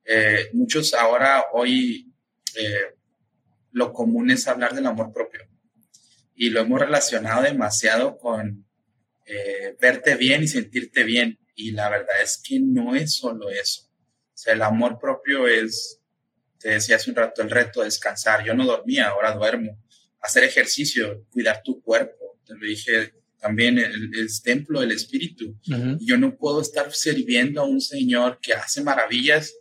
[0.04, 2.12] Eh, muchos ahora, hoy,
[2.56, 2.94] eh,
[3.72, 5.42] lo común es hablar del amor propio.
[6.34, 8.66] Y lo hemos relacionado demasiado con,
[9.26, 11.38] eh, verte bien y sentirte bien.
[11.54, 13.82] Y la verdad es que no es solo eso.
[13.86, 16.00] O sea, el amor propio es,
[16.58, 18.44] te decía hace un rato, el reto de descansar.
[18.44, 19.80] Yo no dormía, ahora duermo.
[20.20, 22.38] Hacer ejercicio, cuidar tu cuerpo.
[22.44, 25.56] Te lo dije también, el, templo del espíritu.
[26.00, 29.54] Yo no puedo estar sirviendo a un Señor que hace maravillas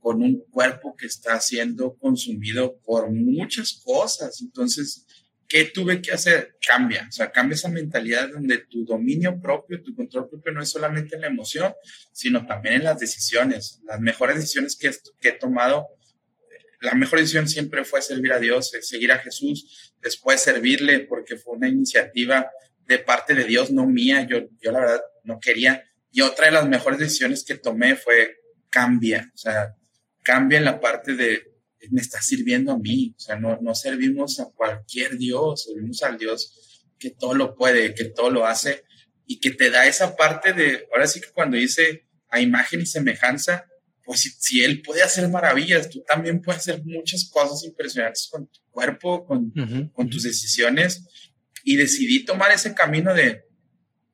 [0.00, 4.40] con un cuerpo que está siendo consumido por muchas cosas.
[4.40, 5.05] Entonces,
[5.48, 6.56] ¿Qué tuve que hacer?
[6.66, 10.70] Cambia, o sea, cambia esa mentalidad donde tu dominio propio, tu control propio no es
[10.70, 11.72] solamente en la emoción,
[12.12, 13.80] sino también en las decisiones.
[13.84, 14.90] Las mejores decisiones que,
[15.28, 15.86] he tomado,
[16.80, 21.56] la mejor decisión siempre fue servir a Dios, seguir a Jesús, después servirle porque fue
[21.56, 22.50] una iniciativa
[22.86, 25.84] de parte de Dios, no mía, yo, yo la verdad no quería.
[26.10, 28.36] Y otra de las mejores decisiones que tomé fue
[28.68, 29.74] cambia, o sea,
[30.22, 31.55] cambia en la parte de
[31.90, 33.14] me está sirviendo a mí.
[33.16, 37.94] O sea, no, no servimos a cualquier Dios, servimos al Dios que todo lo puede,
[37.94, 38.84] que todo lo hace
[39.26, 42.86] y que te da esa parte de, ahora sí que cuando dice a imagen y
[42.86, 43.66] semejanza,
[44.04, 48.60] pues si, Él puede hacer maravillas, tú también puedes hacer muchas cosas impresionantes con tu
[48.70, 49.52] cuerpo, con,
[49.92, 51.04] con tus decisiones.
[51.64, 53.42] Y decidí tomar ese camino de,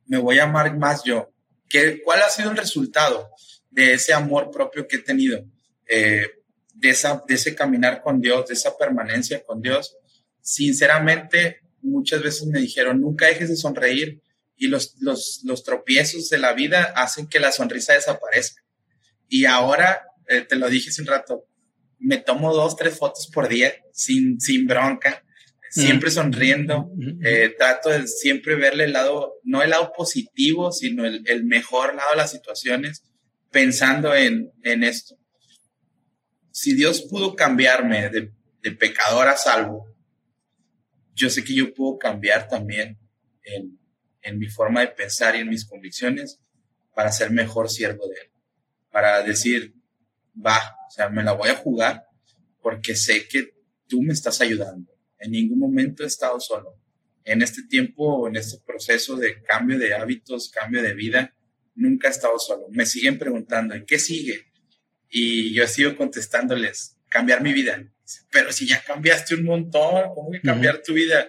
[0.06, 1.34] me voy a amar más yo.
[1.68, 3.28] ¿Qué, ¿Cuál ha sido el resultado
[3.70, 5.44] de ese amor propio que he tenido?
[5.86, 6.26] Eh,
[6.74, 9.96] de, esa, de ese caminar con Dios, de esa permanencia con Dios,
[10.40, 14.20] sinceramente muchas veces me dijeron, nunca dejes de sonreír
[14.56, 18.62] y los, los, los tropiezos de la vida hacen que la sonrisa desaparezca.
[19.28, 21.46] Y ahora, eh, te lo dije hace un rato,
[21.98, 25.24] me tomo dos, tres fotos por día sin, sin bronca,
[25.70, 26.90] siempre sonriendo,
[27.24, 31.94] eh, trato de siempre verle el lado, no el lado positivo, sino el, el mejor
[31.94, 33.02] lado de las situaciones,
[33.50, 35.16] pensando en, en esto
[36.52, 38.30] si Dios pudo cambiarme de,
[38.72, 39.92] pecador a salvo,
[41.14, 42.98] yo sé que yo puedo cambiar también
[43.42, 46.40] en, mi forma de pensar y en mis convicciones
[46.94, 48.30] para ser mejor siervo de Él.
[48.90, 49.74] Para decir,
[50.34, 52.04] va, o sea, me la voy a jugar
[52.60, 53.54] porque sé que
[53.88, 54.92] tú me estás ayudando.
[55.18, 56.78] En ningún momento he estado solo.
[57.24, 61.34] En este tiempo, en este proceso de cambio de hábitos, cambio de vida,
[61.74, 62.66] nunca he estado solo.
[62.70, 64.51] Me siguen preguntando, ¿y qué sigue?
[65.14, 67.84] Y yo sigo contestándoles, cambiar mi vida.
[68.30, 71.28] Pero si ya cambiaste un montón, ¿cómo que cambiar tu vida?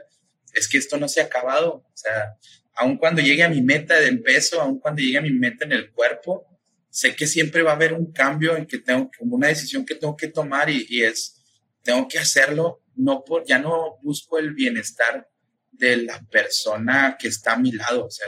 [0.53, 1.85] Es que esto no se ha acabado.
[1.85, 2.37] O sea,
[2.75, 5.73] aun cuando llegue a mi meta del peso, aun cuando llegue a mi meta en
[5.73, 6.47] el cuerpo,
[6.89, 9.95] sé que siempre va a haber un cambio en que tengo, como una decisión que
[9.95, 11.43] tengo que tomar y, y es,
[11.81, 15.29] tengo que hacerlo, no por, ya no busco el bienestar
[15.71, 18.05] de la persona que está a mi lado.
[18.05, 18.27] O sea,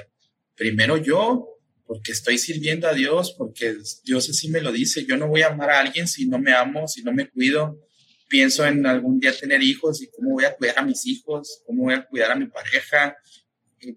[0.54, 1.55] primero yo,
[1.86, 5.06] porque estoy sirviendo a Dios, porque Dios así me lo dice.
[5.06, 7.80] Yo no voy a amar a alguien si no me amo, si no me cuido.
[8.28, 11.84] Pienso en algún día tener hijos y cómo voy a cuidar a mis hijos, cómo
[11.84, 13.16] voy a cuidar a mi pareja.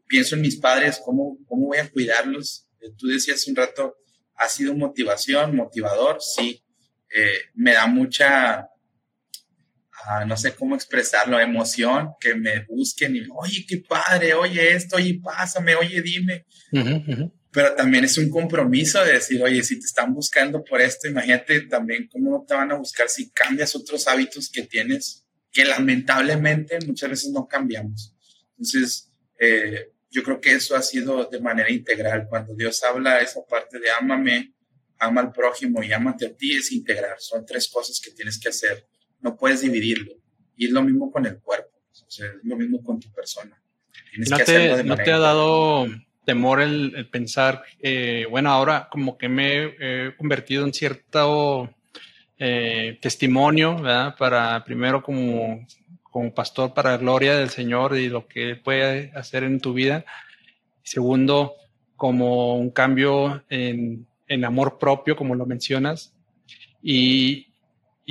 [0.06, 2.68] Pienso en mis padres, cómo, cómo voy a cuidarlos.
[2.80, 3.96] Eh, tú decías un rato,
[4.34, 6.62] ha sido motivación, motivador, sí.
[7.14, 8.68] Eh, me da mucha,
[10.04, 14.96] ah, no sé cómo expresarlo, emoción, que me busquen y, oye, qué padre, oye esto,
[14.96, 16.44] oye, pásame, oye, dime
[17.50, 21.62] pero también es un compromiso de decir, oye, si te están buscando por esto, imagínate
[21.62, 27.10] también cómo te van a buscar si cambias otros hábitos que tienes, que lamentablemente muchas
[27.10, 28.14] veces no cambiamos.
[28.50, 32.26] Entonces, eh, yo creo que eso ha sido de manera integral.
[32.28, 34.54] Cuando Dios habla esa parte de ámame,
[34.98, 37.16] ama al prójimo y ámate a ti, es integrar.
[37.18, 38.86] Son tres cosas que tienes que hacer.
[39.20, 40.12] No puedes dividirlo.
[40.56, 41.78] Y es lo mismo con el cuerpo.
[41.90, 43.62] O sea, es lo mismo con tu persona.
[44.10, 45.86] Tienes ¿No, que te, ¿no te ha dado
[46.28, 51.70] temor el, pensar, eh, bueno, ahora como que me he convertido en cierto
[52.38, 54.14] eh, testimonio, ¿verdad?
[54.18, 55.66] Para primero como,
[56.02, 60.04] como pastor para la gloria del Señor y lo que puede hacer en tu vida.
[60.82, 61.54] Segundo,
[61.96, 66.14] como un cambio en, en amor propio, como lo mencionas.
[66.82, 67.47] Y,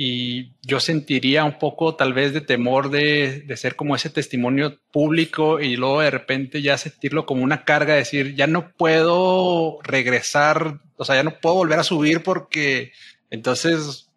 [0.00, 4.78] y yo sentiría un poco tal vez de temor de, de, ser como ese testimonio
[4.92, 10.78] público y luego de repente ya sentirlo como una carga, decir, ya no puedo regresar,
[10.96, 12.92] o sea, ya no puedo volver a subir porque
[13.28, 14.08] entonces,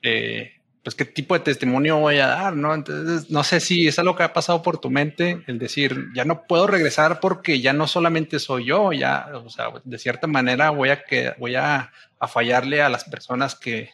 [0.00, 0.52] eh,
[0.82, 2.72] pues qué tipo de testimonio voy a dar, ¿no?
[2.72, 6.24] Entonces, no sé si es algo que ha pasado por tu mente, el decir, ya
[6.24, 10.70] no puedo regresar porque ya no solamente soy yo, ya, o sea, de cierta manera
[10.70, 13.90] voy a, que, voy a, a fallarle a las personas que,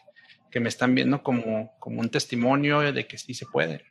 [0.55, 3.85] que me están viendo como, como un testimonio de que sí se puede.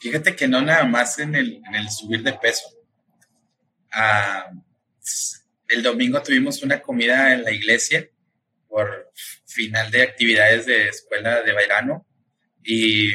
[0.00, 2.66] Fíjate que no nada más en el, en el subir de peso.
[3.92, 4.50] Ah,
[5.68, 8.08] el domingo tuvimos una comida en la iglesia
[8.66, 9.12] por
[9.44, 12.06] final de actividades de escuela de bailano
[12.64, 13.12] y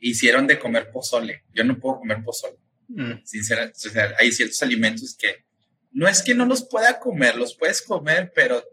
[0.00, 1.44] hicieron de comer pozole.
[1.54, 2.56] Yo no puedo comer pozole.
[2.88, 3.24] Mm.
[3.24, 5.44] Sinceramente, o sea, hay ciertos alimentos que
[5.92, 8.64] no es que no los pueda comer, los puedes comer, pero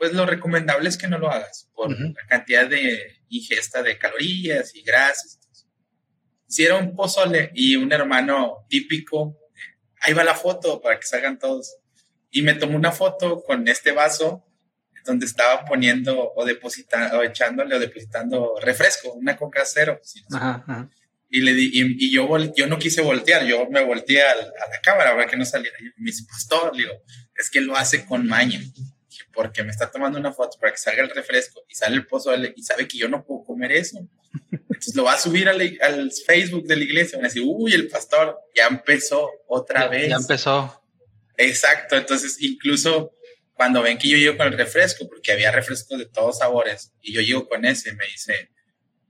[0.00, 4.74] pues lo recomendable es que no lo hagas por la cantidad de ingesta de calorías
[4.74, 5.38] y grasas.
[6.48, 9.36] Hicieron un pozole y un hermano típico,
[10.00, 11.76] ahí va la foto para que salgan todos.
[12.30, 14.42] Y me tomó una foto con este vaso
[15.04, 20.00] donde estaba poniendo o depositando, o echándole o depositando refresco, una coca cero.
[21.28, 25.14] Y, le di, y, yo, yo no quise voltear, yo me volteé a, la cámara
[25.14, 25.76] para que no saliera.
[25.78, 27.04] Y me dice, pastor, digo,
[27.36, 28.62] es que lo hace con maña
[29.32, 32.32] porque me está tomando una foto para que salga el refresco y sale el pozo
[32.34, 33.98] y sabe que yo no puedo comer eso.
[34.50, 37.18] Entonces lo va a subir al, al Facebook de la iglesia.
[37.18, 40.08] Van a decir, uy, el pastor ya empezó otra vez.
[40.08, 40.82] Ya empezó.
[41.36, 41.96] Exacto.
[41.96, 43.14] Entonces, incluso
[43.54, 47.12] cuando ven que yo llego con el refresco, porque había refrescos de todos sabores, y
[47.12, 48.50] yo llego con ese, me dice,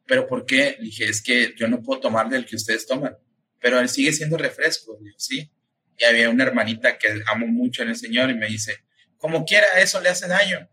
[0.06, 0.76] ¿pero por qué?
[0.78, 3.16] Le dije, es que yo no puedo tomar del que ustedes toman,
[3.60, 4.98] pero él sigue siendo refresco.
[5.00, 5.52] digo, sí.
[5.96, 8.82] Y había una hermanita que amo mucho en el Señor y me dice,
[9.20, 10.68] como quiera, eso le hace daño.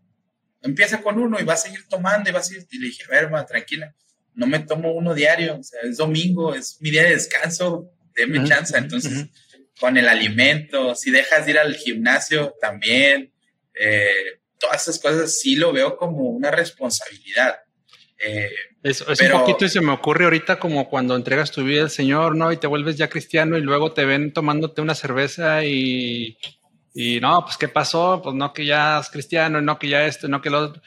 [0.62, 2.66] Empieza con uno y va a seguir tomando y va a seguir.
[2.70, 3.94] Y le dije, a ver, tranquila,
[4.34, 8.42] no me tomo uno diario, o sea, es domingo, es mi día de descanso, déme
[8.48, 8.76] chance.
[8.76, 9.26] Entonces,
[9.78, 13.32] con el alimento, si dejas de ir al gimnasio también,
[13.74, 17.58] eh, todas esas cosas sí lo veo como una responsabilidad.
[18.24, 18.50] Eh,
[18.82, 22.36] es, un poquito y se me ocurre ahorita como cuando entregas tu vida al Señor,
[22.36, 22.50] ¿no?
[22.50, 26.38] Y te vuelves ya cristiano y luego te ven tomándote una cerveza y
[27.00, 28.20] y no, pues ¿qué pasó?
[28.20, 30.82] Pues no que ya es cristiano, no que ya esto, no que lo otro.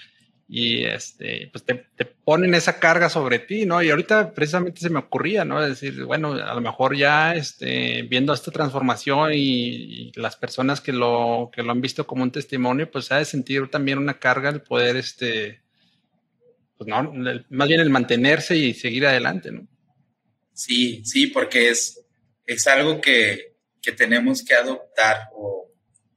[0.45, 3.81] Y este, pues te, ponen esa carga sobre ti, ¿no?
[3.81, 5.61] Y ahorita precisamente se me ocurría, ¿no?
[5.61, 11.49] decir, bueno, a lo mejor ya este, viendo esta transformación y, las personas que lo,
[11.53, 14.61] que lo han visto como un testimonio, pues ha de sentir también una carga el
[14.61, 15.61] poder, este,
[16.77, 17.13] pues no,
[17.49, 19.65] más bien el mantenerse y seguir adelante, ¿no?
[20.53, 22.03] Sí, sí, porque es,
[22.45, 25.60] es algo que, que tenemos que adoptar o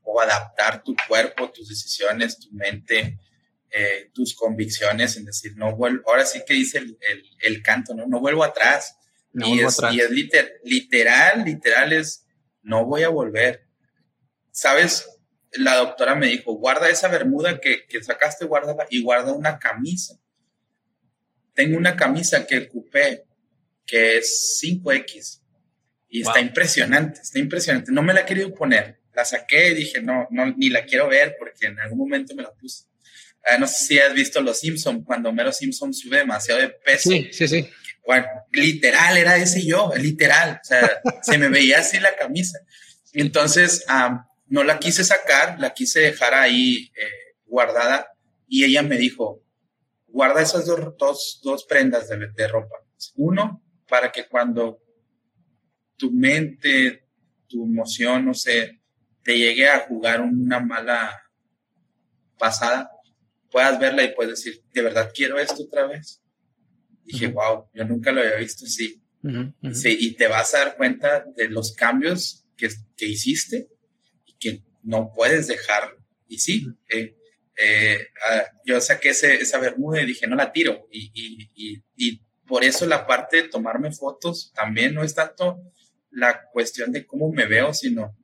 [0.04, 3.18] o adaptar tu cuerpo, tus decisiones, tu mente,
[3.70, 6.98] eh, tus convicciones, en decir, no vuelvo, ahora sí que dice el,
[7.40, 8.06] el, canto, ¿no?
[8.06, 8.96] No vuelvo atrás.
[9.32, 10.10] y, es, y es
[10.62, 12.26] literal, literal es,
[12.62, 13.66] no voy a volver.
[14.52, 15.08] ¿Sabes?
[15.52, 20.20] La doctora me dijo, guarda esa bermuda que, que sacaste, guárdala y guarda una camisa.
[21.54, 23.24] Tengo una camisa que ocupé
[23.86, 25.40] que es 5X
[26.08, 27.90] y está impresionante, está impresionante.
[27.90, 31.08] No me la he querido poner la saqué y dije, no, no, ni la quiero
[31.08, 32.84] ver porque en algún momento me la puse.
[33.44, 37.10] Ah, no sé si has visto Los Simpson cuando Mero Simpson sube demasiado de peso.
[37.10, 37.68] Sí, sí, sí.
[38.06, 40.60] Bueno, literal, era ese yo, literal.
[40.62, 42.58] O sea, se me veía así la camisa.
[43.12, 43.84] Entonces,
[44.46, 48.08] no la quise sacar, la quise dejar ahí eh, guardada
[48.48, 49.42] y ella me dijo,
[50.06, 52.76] guarda esas dos, dos, dos prendas de, de ropa.
[53.16, 54.80] Uno, para que cuando
[55.96, 57.06] tu mente,
[57.46, 58.80] tu emoción, no sé,
[59.24, 61.22] te llegue a jugar una mala
[62.38, 62.90] pasada,
[63.50, 66.22] puedas verla y puedes decir, ¿de verdad quiero esto otra vez?
[67.04, 69.02] Dije, wow, yo nunca lo había visto así.
[69.72, 69.96] sí.
[69.98, 73.68] Y te vas a dar cuenta de los cambios que, que hiciste
[74.26, 75.96] y que no puedes dejar.
[76.28, 77.16] Y sí, eh,
[77.56, 80.86] eh, ah, yo saqué ese, esa bermuda y dije, no la tiro.
[80.90, 85.62] Y, y, y, y, por eso la parte de tomarme fotos también no es tanto
[86.10, 88.14] la cuestión de cómo me veo, sino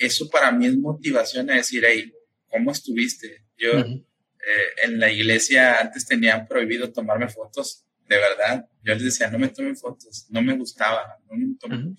[0.00, 2.12] eso para mí es motivación a decir, hey,
[2.48, 3.44] ¿cómo estuviste?
[3.56, 4.04] Yo eh,
[4.84, 8.66] en la iglesia antes tenían prohibido tomarme fotos, de verdad.
[8.82, 11.94] Yo les decía, no me tomen fotos, no me gustaba, no me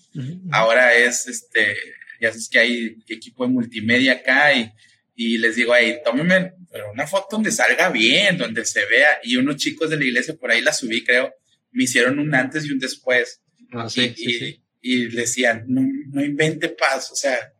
[0.50, 1.76] Ahora es, este,
[2.20, 4.72] ya sabes que hay equipo de multimedia acá y,
[5.14, 6.54] y les digo, hey, tómenme
[6.92, 9.18] una foto donde salga bien, donde se vea.
[9.22, 11.32] Y unos chicos de la iglesia, por ahí la subí, creo,
[11.72, 13.42] me hicieron un antes y un después.
[13.72, 17.52] Ah, sí, y, sí, y, decían, no, no invente paz, o sea,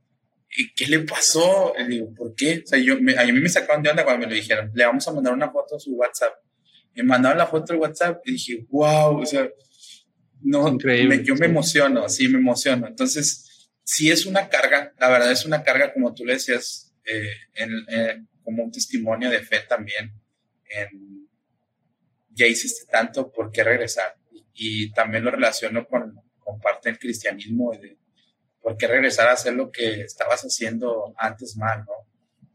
[0.74, 1.72] ¿qué le pasó?
[1.88, 2.62] Digo, ¿por qué?
[2.64, 5.06] O sea, yo, a mí me sacaron de onda cuando me lo dijeron, le vamos
[5.06, 6.34] a mandar una foto a su WhatsApp.
[6.94, 9.48] Me mandaron la foto al WhatsApp y dije, wow, o sea,
[10.42, 12.86] no, Increíble, yo me emociono, sí, me emociono.
[12.86, 17.30] Entonces, sí es una carga, la verdad es una carga, como tú le decías, eh,
[17.54, 20.12] en, eh, como un testimonio de fe también.
[20.64, 21.28] En,
[22.30, 24.16] ya hiciste tanto, ¿por qué regresar?
[24.32, 27.99] Y, y también lo relaciono con, con parte del cristianismo, de,
[28.62, 31.92] ¿por qué regresar a hacer lo que estabas haciendo antes mal, no?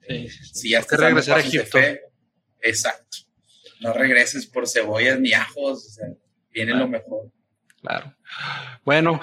[0.07, 1.79] Sí, Si ya estás regresar a Egipto.
[1.79, 2.01] Fe,
[2.61, 3.17] exacto.
[3.81, 6.07] No regreses por cebollas ni ajos, o sea,
[6.51, 6.85] viene claro.
[6.85, 7.31] lo mejor.
[7.81, 8.15] Claro.
[8.83, 9.19] Bueno,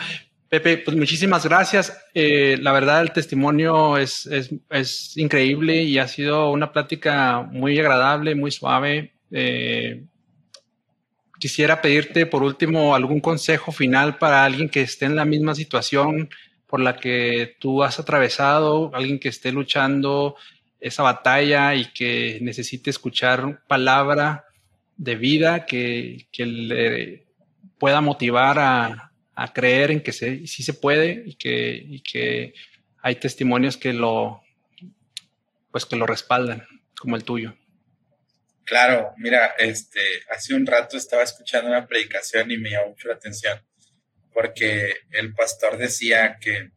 [0.49, 1.99] Pepe, pues muchísimas gracias.
[2.13, 7.79] Eh, la verdad, el testimonio es, es, es, increíble y ha sido una plática muy
[7.79, 9.15] agradable, muy suave.
[9.31, 10.05] Eh,
[11.39, 16.29] quisiera pedirte, por último, algún consejo final para alguien que esté en la misma situación
[16.73, 20.37] por la que tú has atravesado, alguien que esté luchando
[20.81, 24.47] esa batalla y que necesite escuchar palabra
[24.97, 27.27] de vida que, que le
[27.79, 32.55] pueda motivar a, a creer en que se, sí se puede y que, y que
[33.03, 34.43] hay testimonios que lo,
[35.71, 36.67] pues que lo respaldan,
[36.99, 37.55] como el tuyo.
[38.65, 40.01] Claro, mira, este,
[40.31, 43.61] hace un rato estaba escuchando una predicación y me llamó mucho la atención,
[44.33, 46.71] porque el pastor decía que,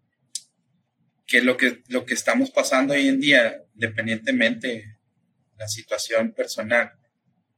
[1.26, 4.98] que lo que lo que estamos pasando hoy en día, independientemente de
[5.58, 6.92] la situación personal,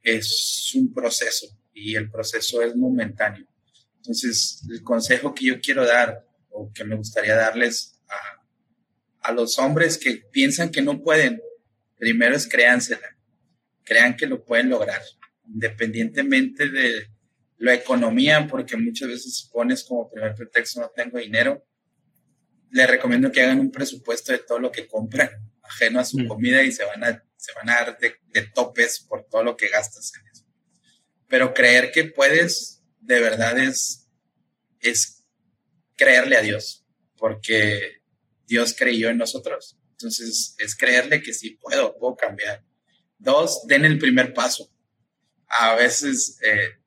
[0.02, 3.46] es un proceso y el proceso es momentáneo.
[3.96, 9.58] Entonces, el consejo que yo quiero dar o que me gustaría darles a, a los
[9.58, 11.40] hombres que piensan que no pueden,
[11.98, 13.16] primero es créansela,
[13.84, 15.02] crean que lo pueden lograr,
[15.46, 17.08] independientemente de
[17.58, 21.64] la economía, porque muchas veces pones como primer pretexto no tengo dinero.
[22.70, 25.30] Les recomiendo que hagan un presupuesto de todo lo que compran,
[25.62, 26.28] ajeno a su mm.
[26.28, 29.56] comida, y se van a, se van a dar de, de topes por todo lo
[29.56, 30.46] que gastas en eso.
[31.26, 34.08] Pero creer que puedes, de verdad es,
[34.80, 35.24] es
[35.96, 36.86] creerle a Dios,
[37.16, 38.02] porque
[38.46, 39.78] Dios creyó en nosotros.
[39.92, 42.64] Entonces, es creerle que sí puedo, puedo cambiar.
[43.18, 44.72] Dos, den el primer paso.
[45.48, 46.78] A veces eh,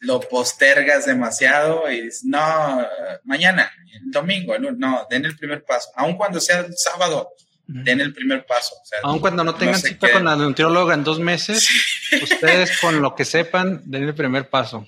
[0.00, 2.86] lo postergas demasiado y dices, no,
[3.24, 5.90] mañana, el domingo, no, den el primer paso.
[5.96, 7.30] Aun cuando sea el sábado,
[7.66, 8.74] den el primer paso.
[8.80, 10.12] O sea, Aun cuando no tengan no cita qué.
[10.12, 11.66] con la nutrióloga en dos meses,
[12.10, 12.22] sí.
[12.22, 14.86] ustedes con lo que sepan, den el primer paso.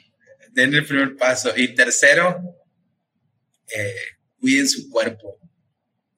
[0.50, 1.52] Den el primer paso.
[1.56, 2.40] Y tercero,
[3.74, 3.94] eh,
[4.38, 5.38] cuiden su cuerpo,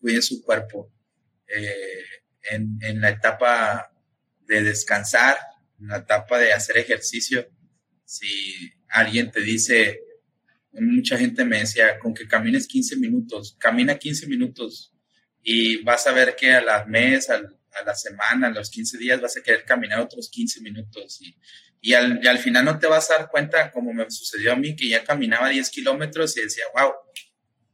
[0.00, 0.92] cuiden su cuerpo.
[1.46, 2.04] Eh,
[2.50, 3.92] en, en la etapa
[4.40, 5.38] de descansar,
[5.80, 7.46] en la etapa de hacer ejercicio.
[8.04, 10.00] Si alguien te dice,
[10.72, 14.92] mucha gente me decía, con que camines 15 minutos, camina 15 minutos
[15.42, 18.98] y vas a ver que a la mes, a, a la semana, a los 15
[18.98, 21.36] días vas a querer caminar otros 15 minutos y,
[21.80, 24.56] y, al, y al final no te vas a dar cuenta, como me sucedió a
[24.56, 26.92] mí, que ya caminaba 10 kilómetros y decía, wow,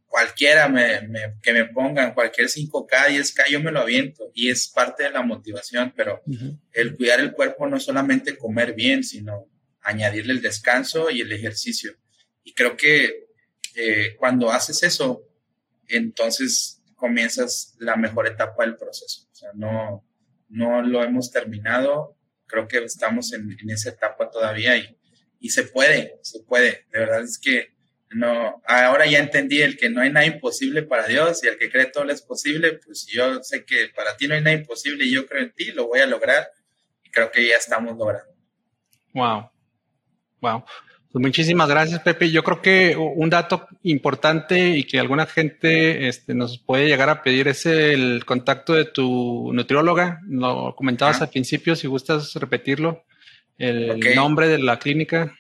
[0.07, 4.69] cualquiera me, me, que me pongan, cualquier 5K, 10K, yo me lo aviento y es
[4.69, 6.59] parte de la motivación, pero uh -huh.
[6.73, 9.47] el cuidar el cuerpo no es solamente comer bien, sino
[9.83, 11.97] añadirle el descanso y el ejercicio.
[12.45, 13.29] Y creo que
[13.75, 15.23] eh, cuando haces eso,
[15.87, 19.29] entonces comienzas la mejor etapa del proceso.
[19.31, 20.05] O sea, no,
[20.49, 22.17] no lo hemos terminado,
[22.47, 24.99] creo que estamos en, en esa etapa todavía y,
[25.41, 26.87] y se puede, se puede.
[26.91, 27.79] De verdad es que
[28.11, 31.71] no, ahora ya entendí el que no hay nada imposible para Dios y el que
[31.71, 35.05] cree todo lo es posible, pues yo sé que para ti no hay nada imposible
[35.05, 36.51] y yo creo en ti, lo voy a lograr
[37.03, 38.35] y creo que ya estamos logrando.
[39.13, 39.51] Wow,
[40.41, 40.65] wow.
[41.11, 42.31] Pues muchísimas gracias, Pepe.
[42.31, 47.23] Yo creo que un dato importante y que alguna gente este, nos puede llegar a
[47.23, 50.21] pedir es el contacto de tu nutrióloga.
[50.29, 51.25] Lo comentabas ah.
[51.25, 53.05] al principio, si gustas repetirlo.
[53.57, 54.15] El okay.
[54.15, 55.35] nombre de la clínica.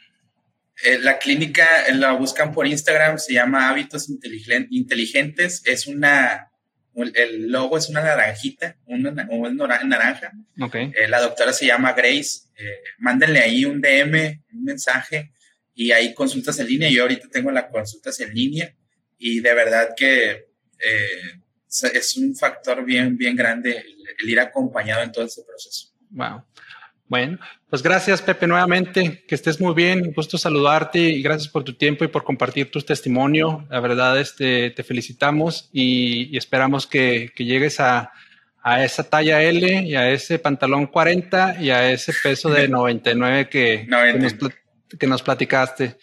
[0.84, 4.08] Eh, la clínica la buscan por Instagram, se llama Hábitos
[4.70, 5.62] Inteligentes.
[5.66, 6.47] Es una
[6.94, 9.10] el logo es una naranjita, una,
[9.84, 10.32] naranja.
[10.60, 10.92] Okay.
[10.94, 12.48] Eh, la doctora se llama Grace.
[12.56, 15.32] Eh, mándenle ahí un DM, un mensaje
[15.74, 16.90] y ahí consultas en línea.
[16.90, 18.74] Yo ahorita tengo las consultas en línea
[19.16, 21.40] y de verdad que eh,
[21.94, 25.92] es un factor bien, bien grande el, ir acompañado en todo ese proceso.
[26.10, 26.42] Wow.
[27.08, 27.38] Bueno,
[27.70, 32.04] pues gracias Pepe nuevamente, que estés muy bien, gusto saludarte y gracias por tu tiempo
[32.04, 33.66] y por compartir tu testimonio.
[33.70, 38.12] La verdad, este, te felicitamos y, esperamos que, llegues a,
[38.80, 43.88] esa talla L y a ese pantalón 40 y a ese peso de 99 que,
[43.88, 44.34] que, nos,
[44.98, 45.96] que nos platicaste.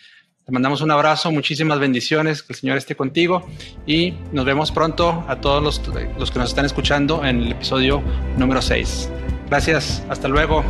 [0.45, 3.47] Te mandamos un abrazo, muchísimas bendiciones, que el Señor esté contigo
[3.86, 5.82] y nos vemos pronto a todos los,
[6.18, 8.01] los que nos están escuchando en el episodio
[8.38, 9.10] número 6.
[9.50, 10.64] Gracias, hasta luego.